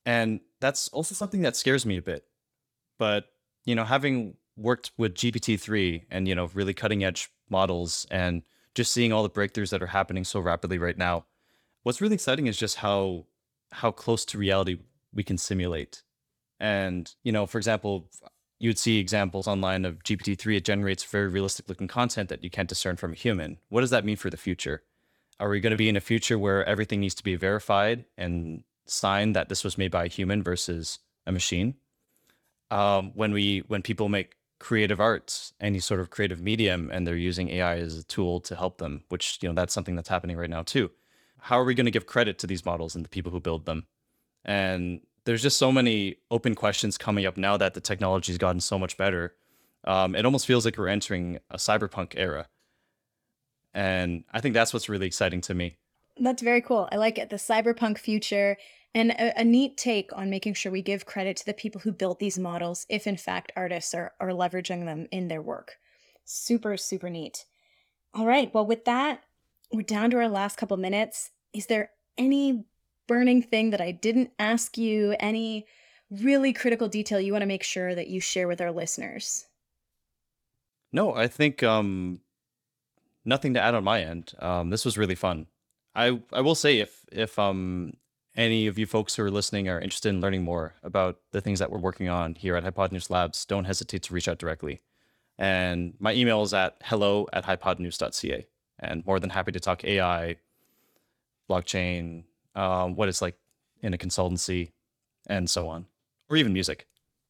And 0.05 0.39
that's 0.59 0.87
also 0.89 1.15
something 1.15 1.41
that 1.41 1.55
scares 1.55 1.85
me 1.85 1.97
a 1.97 2.01
bit. 2.01 2.25
But, 2.97 3.25
you 3.65 3.75
know, 3.75 3.83
having 3.83 4.35
worked 4.55 4.91
with 4.97 5.15
GPT-3 5.15 6.05
and, 6.09 6.27
you 6.27 6.35
know, 6.35 6.49
really 6.53 6.73
cutting 6.73 7.03
edge 7.03 7.29
models 7.49 8.05
and 8.09 8.43
just 8.75 8.93
seeing 8.93 9.11
all 9.11 9.23
the 9.23 9.29
breakthroughs 9.29 9.69
that 9.71 9.83
are 9.83 9.87
happening 9.87 10.23
so 10.23 10.39
rapidly 10.39 10.77
right 10.77 10.97
now, 10.97 11.25
what's 11.83 12.01
really 12.01 12.15
exciting 12.15 12.47
is 12.47 12.57
just 12.57 12.77
how 12.77 13.25
how 13.71 13.91
close 13.91 14.25
to 14.25 14.37
reality 14.37 14.77
we 15.13 15.23
can 15.23 15.37
simulate. 15.37 16.03
And, 16.59 17.13
you 17.23 17.31
know, 17.31 17.45
for 17.45 17.57
example, 17.57 18.09
you'd 18.59 18.77
see 18.77 18.99
examples 18.99 19.47
online 19.47 19.85
of 19.85 20.03
GPT-3, 20.03 20.57
it 20.57 20.65
generates 20.65 21.03
very 21.03 21.27
realistic 21.27 21.69
looking 21.69 21.87
content 21.87 22.29
that 22.29 22.43
you 22.43 22.49
can't 22.49 22.69
discern 22.69 22.97
from 22.97 23.13
a 23.13 23.15
human. 23.15 23.57
What 23.69 23.81
does 23.81 23.89
that 23.91 24.05
mean 24.05 24.17
for 24.17 24.29
the 24.29 24.37
future? 24.37 24.83
Are 25.39 25.49
we 25.49 25.61
going 25.61 25.71
to 25.71 25.77
be 25.77 25.89
in 25.89 25.95
a 25.95 26.01
future 26.01 26.37
where 26.37 26.65
everything 26.65 26.99
needs 26.99 27.15
to 27.15 27.23
be 27.23 27.37
verified 27.37 28.05
and 28.17 28.63
signed 28.85 29.35
that 29.35 29.47
this 29.47 29.63
was 29.63 29.77
made 29.77 29.91
by 29.91 30.05
a 30.05 30.09
human 30.09 30.43
versus 30.43 30.99
a 31.25 31.31
machine? 31.31 31.75
Um, 32.71 33.11
when 33.15 33.31
we 33.31 33.63
when 33.67 33.81
people 33.81 34.09
make 34.09 34.35
creative 34.59 34.99
arts, 34.99 35.53
any 35.59 35.79
sort 35.79 36.01
of 36.01 36.09
creative 36.09 36.41
medium, 36.41 36.89
and 36.91 37.07
they're 37.07 37.15
using 37.15 37.49
AI 37.49 37.77
as 37.77 37.97
a 37.97 38.03
tool 38.03 38.41
to 38.41 38.55
help 38.55 38.77
them, 38.77 39.05
which 39.07 39.39
you 39.41 39.47
know 39.47 39.55
that's 39.55 39.73
something 39.73 39.95
that's 39.95 40.09
happening 40.09 40.37
right 40.37 40.49
now 40.49 40.61
too. 40.61 40.91
How 41.41 41.59
are 41.59 41.63
we 41.63 41.75
going 41.75 41.85
to 41.85 41.91
give 41.91 42.05
credit 42.05 42.39
to 42.39 42.47
these 42.47 42.65
models 42.65 42.95
and 42.95 43.03
the 43.03 43.09
people 43.09 43.31
who 43.31 43.39
build 43.39 43.65
them? 43.65 43.85
And 44.45 45.01
there's 45.25 45.41
just 45.41 45.57
so 45.57 45.71
many 45.71 46.17
open 46.31 46.55
questions 46.55 46.97
coming 46.97 47.25
up 47.25 47.37
now 47.37 47.57
that 47.57 47.73
the 47.73 47.81
technology's 47.81 48.37
gotten 48.37 48.61
so 48.61 48.79
much 48.79 48.97
better. 48.97 49.35
Um, 49.83 50.15
it 50.15 50.25
almost 50.25 50.45
feels 50.45 50.65
like 50.65 50.77
we're 50.77 50.87
entering 50.87 51.39
a 51.49 51.57
cyberpunk 51.57 52.13
era. 52.17 52.47
And 53.73 54.23
I 54.33 54.41
think 54.41 54.53
that's 54.53 54.73
what's 54.73 54.89
really 54.89 55.07
exciting 55.07 55.41
to 55.41 55.53
me. 55.53 55.77
That's 56.19 56.41
very 56.41 56.61
cool. 56.61 56.89
I 56.91 56.97
like 56.97 57.17
it. 57.17 57.29
The 57.29 57.37
cyberpunk 57.37 57.97
future 57.97 58.57
and 58.93 59.11
a, 59.11 59.39
a, 59.39 59.43
neat 59.43 59.77
take 59.77 60.09
on 60.13 60.29
making 60.29 60.55
sure 60.55 60.71
we 60.71 60.81
give 60.81 61.05
credit 61.05 61.37
to 61.37 61.45
the 61.45 61.53
people 61.53 61.81
who 61.81 61.91
built 61.91 62.19
these 62.19 62.39
models, 62.39 62.85
if 62.89 63.05
in 63.05 63.17
fact 63.17 63.51
artists 63.55 63.93
are, 63.93 64.13
are 64.19 64.29
leveraging 64.29 64.85
them 64.85 65.07
in 65.11 65.27
their 65.27 65.41
work. 65.41 65.77
Super, 66.25 66.75
super 66.75 67.09
neat. 67.09 67.45
All 68.13 68.25
right. 68.25 68.51
Well, 68.53 68.65
with 68.65 68.85
that, 68.85 69.23
we're 69.71 69.81
down 69.81 70.11
to 70.11 70.17
our 70.17 70.29
last 70.29 70.57
couple 70.57 70.77
minutes. 70.77 71.31
Is 71.53 71.67
there 71.67 71.91
any 72.17 72.65
burning 73.07 73.41
thing 73.41 73.71
that 73.71 73.81
I 73.81 73.91
didn't 73.91 74.31
ask 74.39 74.77
you, 74.77 75.15
any 75.19 75.65
really 76.09 76.53
critical 76.53 76.87
detail 76.87 77.19
you 77.19 77.31
want 77.31 77.41
to 77.43 77.47
make 77.47 77.63
sure 77.63 77.93
that 77.93 78.07
you 78.07 78.19
share 78.19 78.47
with 78.47 78.61
our 78.61 78.71
listeners? 78.71 79.45
No, 80.91 81.13
I 81.13 81.27
think 81.27 81.61
um, 81.61 82.21
nothing 83.25 83.53
to 83.53 83.61
add 83.61 83.75
on 83.75 83.83
my 83.83 84.01
end. 84.01 84.33
Um, 84.39 84.69
this 84.69 84.85
was 84.85 84.97
really 84.97 85.15
fun. 85.15 85.47
I 85.95 86.21
I 86.31 86.41
will 86.41 86.55
say 86.55 86.79
if 86.79 87.05
if 87.11 87.37
um 87.39 87.93
any 88.35 88.67
of 88.67 88.77
you 88.77 88.85
folks 88.85 89.15
who 89.15 89.23
are 89.23 89.31
listening 89.31 89.67
are 89.67 89.79
interested 89.79 90.09
in 90.09 90.21
learning 90.21 90.43
more 90.43 90.75
about 90.83 91.17
the 91.31 91.41
things 91.41 91.59
that 91.59 91.71
we're 91.71 91.79
working 91.79 92.09
on 92.09 92.35
here 92.35 92.55
at 92.55 92.63
Hypotenuse 92.63 93.09
Labs, 93.09 93.43
don't 93.45 93.65
hesitate 93.65 94.03
to 94.03 94.13
reach 94.13 94.27
out 94.27 94.37
directly. 94.37 94.81
And 95.37 95.95
my 95.99 96.13
email 96.13 96.41
is 96.43 96.53
at 96.53 96.77
hello 96.83 97.27
at 97.33 97.45
hypotenuse.ca. 97.45 98.45
And 98.79 99.05
more 99.05 99.19
than 99.19 99.29
happy 99.29 99.51
to 99.51 99.59
talk 99.59 99.83
AI, 99.83 100.37
blockchain, 101.49 102.23
um, 102.55 102.95
what 102.95 103.09
it's 103.09 103.21
like 103.21 103.35
in 103.81 103.93
a 103.93 103.97
consultancy, 103.97 104.71
and 105.27 105.49
so 105.49 105.67
on, 105.67 105.85
or 106.29 106.37
even 106.37 106.53
music. 106.53 106.87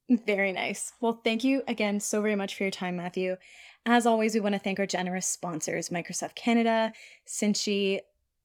Very 0.09 0.51
nice. 0.51 0.93
Well, 1.01 1.21
thank 1.23 1.43
you 1.43 1.61
again 1.67 1.99
so 1.99 2.21
very 2.21 2.35
much 2.35 2.55
for 2.55 2.63
your 2.63 2.71
time, 2.71 2.95
Matthew. 2.95 3.37
As 3.85 4.05
always, 4.05 4.33
we 4.33 4.39
want 4.39 4.53
to 4.53 4.59
thank 4.59 4.79
our 4.79 4.85
generous 4.85 5.27
sponsors, 5.27 5.89
Microsoft 5.89 6.35
Canada, 6.35 6.93
Cinchy, 7.27 7.99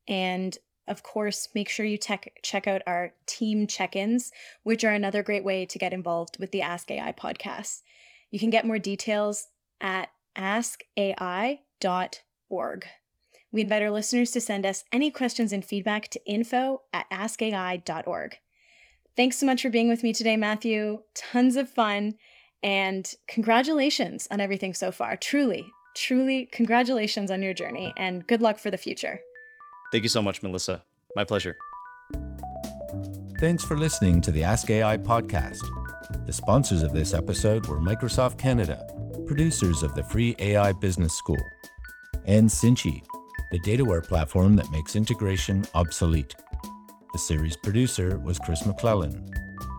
and 0.07 0.57
of 0.87 1.03
course, 1.03 1.49
make 1.55 1.71
sure 1.71 1.87
you 1.87 1.97
tech, 1.97 2.39
check 2.43 2.67
out 2.67 2.83
our 2.87 3.15
team 3.27 3.67
check 3.67 3.97
ins, 3.97 4.31
which 4.63 4.85
are 4.85 4.93
another 4.93 5.23
great 5.23 5.45
way 5.45 5.65
to 5.65 5.79
get 5.79 5.95
involved 5.95 6.39
with 6.39 6.51
the 6.51 6.61
Ask 6.61 6.91
AI 6.91 7.13
podcast. 7.13 7.81
You 8.31 8.39
can 8.39 8.51
get 8.51 8.67
more 8.67 8.79
details 8.79 9.49
at 9.81 10.11
askai.org. 12.55 12.87
We 13.53 13.63
invite 13.63 13.83
our 13.83 13.91
listeners 13.91 14.31
to 14.33 14.41
send 14.41 14.67
us 14.67 14.85
any 14.93 15.11
questions 15.11 15.53
and 15.53 15.65
feedback 15.65 16.09
to 16.09 16.27
info 16.27 16.83
at 16.93 17.09
askai.org. 17.11 18.39
Thanks 19.17 19.39
so 19.39 19.47
much 19.47 19.63
for 19.63 19.71
being 19.71 19.89
with 19.89 20.03
me 20.03 20.13
today, 20.13 20.37
Matthew. 20.37 21.03
Tons 21.15 21.57
of 21.57 21.71
fun. 21.71 22.15
And 22.63 23.13
congratulations 23.29 24.27
on 24.31 24.41
everything 24.41 24.75
so 24.75 24.91
far. 24.91 25.17
Truly, 25.17 25.67
truly, 25.95 26.49
congratulations 26.51 27.31
on 27.31 27.43
your 27.43 27.55
journey 27.55 27.93
and 27.97 28.27
good 28.27 28.43
luck 28.43 28.59
for 28.59 28.71
the 28.71 28.79
future. 28.79 29.21
Thank 29.93 30.03
you 30.03 30.09
so 30.09 30.23
much, 30.23 30.43
Melissa. 30.43 30.83
My 31.15 31.23
pleasure. 31.25 31.57
Thanks 33.39 33.63
for 33.63 33.77
listening 33.77 34.21
to 34.23 34.33
the 34.33 34.43
Ask 34.43 34.71
AI 34.71 34.97
podcast. 34.97 35.61
The 36.27 36.33
sponsors 36.33 36.83
of 36.83 36.93
this 36.93 37.15
episode 37.15 37.67
were 37.67 37.79
Microsoft 37.79 38.39
Canada, 38.39 38.85
producers 39.27 39.83
of 39.83 39.95
the 39.95 40.03
free 40.03 40.35
AI 40.39 40.73
Business 40.73 41.15
School, 41.15 41.43
and 42.27 42.49
Cinchy, 42.49 43.03
the 43.51 43.61
dataware 43.61 44.07
platform 44.07 44.57
that 44.57 44.71
makes 44.71 44.97
integration 44.97 45.65
obsolete. 45.75 46.35
The 47.13 47.19
series 47.19 47.57
producer 47.57 48.19
was 48.19 48.39
Chris 48.39 48.67
McClellan. 48.67 49.31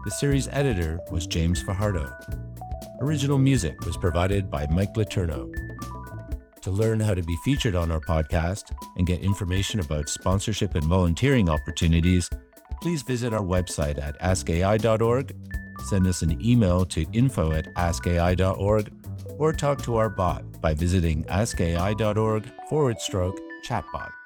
The 0.06 0.12
series 0.12 0.48
editor 0.50 1.00
was 1.12 1.28
James 1.28 1.62
Fajardo. 1.62 2.10
Original 3.02 3.38
music 3.38 3.86
was 3.86 3.98
provided 3.98 4.50
by 4.50 4.68
Mike 4.68 4.94
Letourneau. 4.94 5.54
To 6.62 6.72
learn 6.72 7.00
how 7.00 7.14
to 7.14 7.24
be 7.24 7.36
featured 7.44 7.76
on 7.76 7.92
our 7.92 8.00
podcast 8.00 8.74
and 8.98 9.06
get 9.06 9.22
information 9.22 9.80
about 9.80 10.10
sponsorship 10.10 10.76
and 10.76 10.86
volunteering 10.86 11.50
opportunities, 11.50 12.30
please 12.82 13.02
visit 13.02 13.34
our 13.34 13.44
website 13.44 14.02
at 14.02 14.20
askai.org, 14.20 15.36
send 15.90 16.08
us 16.08 16.22
an 16.22 16.42
email 16.44 16.86
to 16.86 17.06
info 17.12 17.52
at 17.52 17.74
askai.org, 17.76 18.92
or 19.38 19.54
talk 19.54 19.82
to 19.84 19.98
our 19.98 20.10
bot 20.10 20.44
by 20.66 20.74
visiting 20.74 21.24
askai.org 21.26 22.44
forward 22.68 23.00
stroke 23.00 23.40
chatbot. 23.64 24.25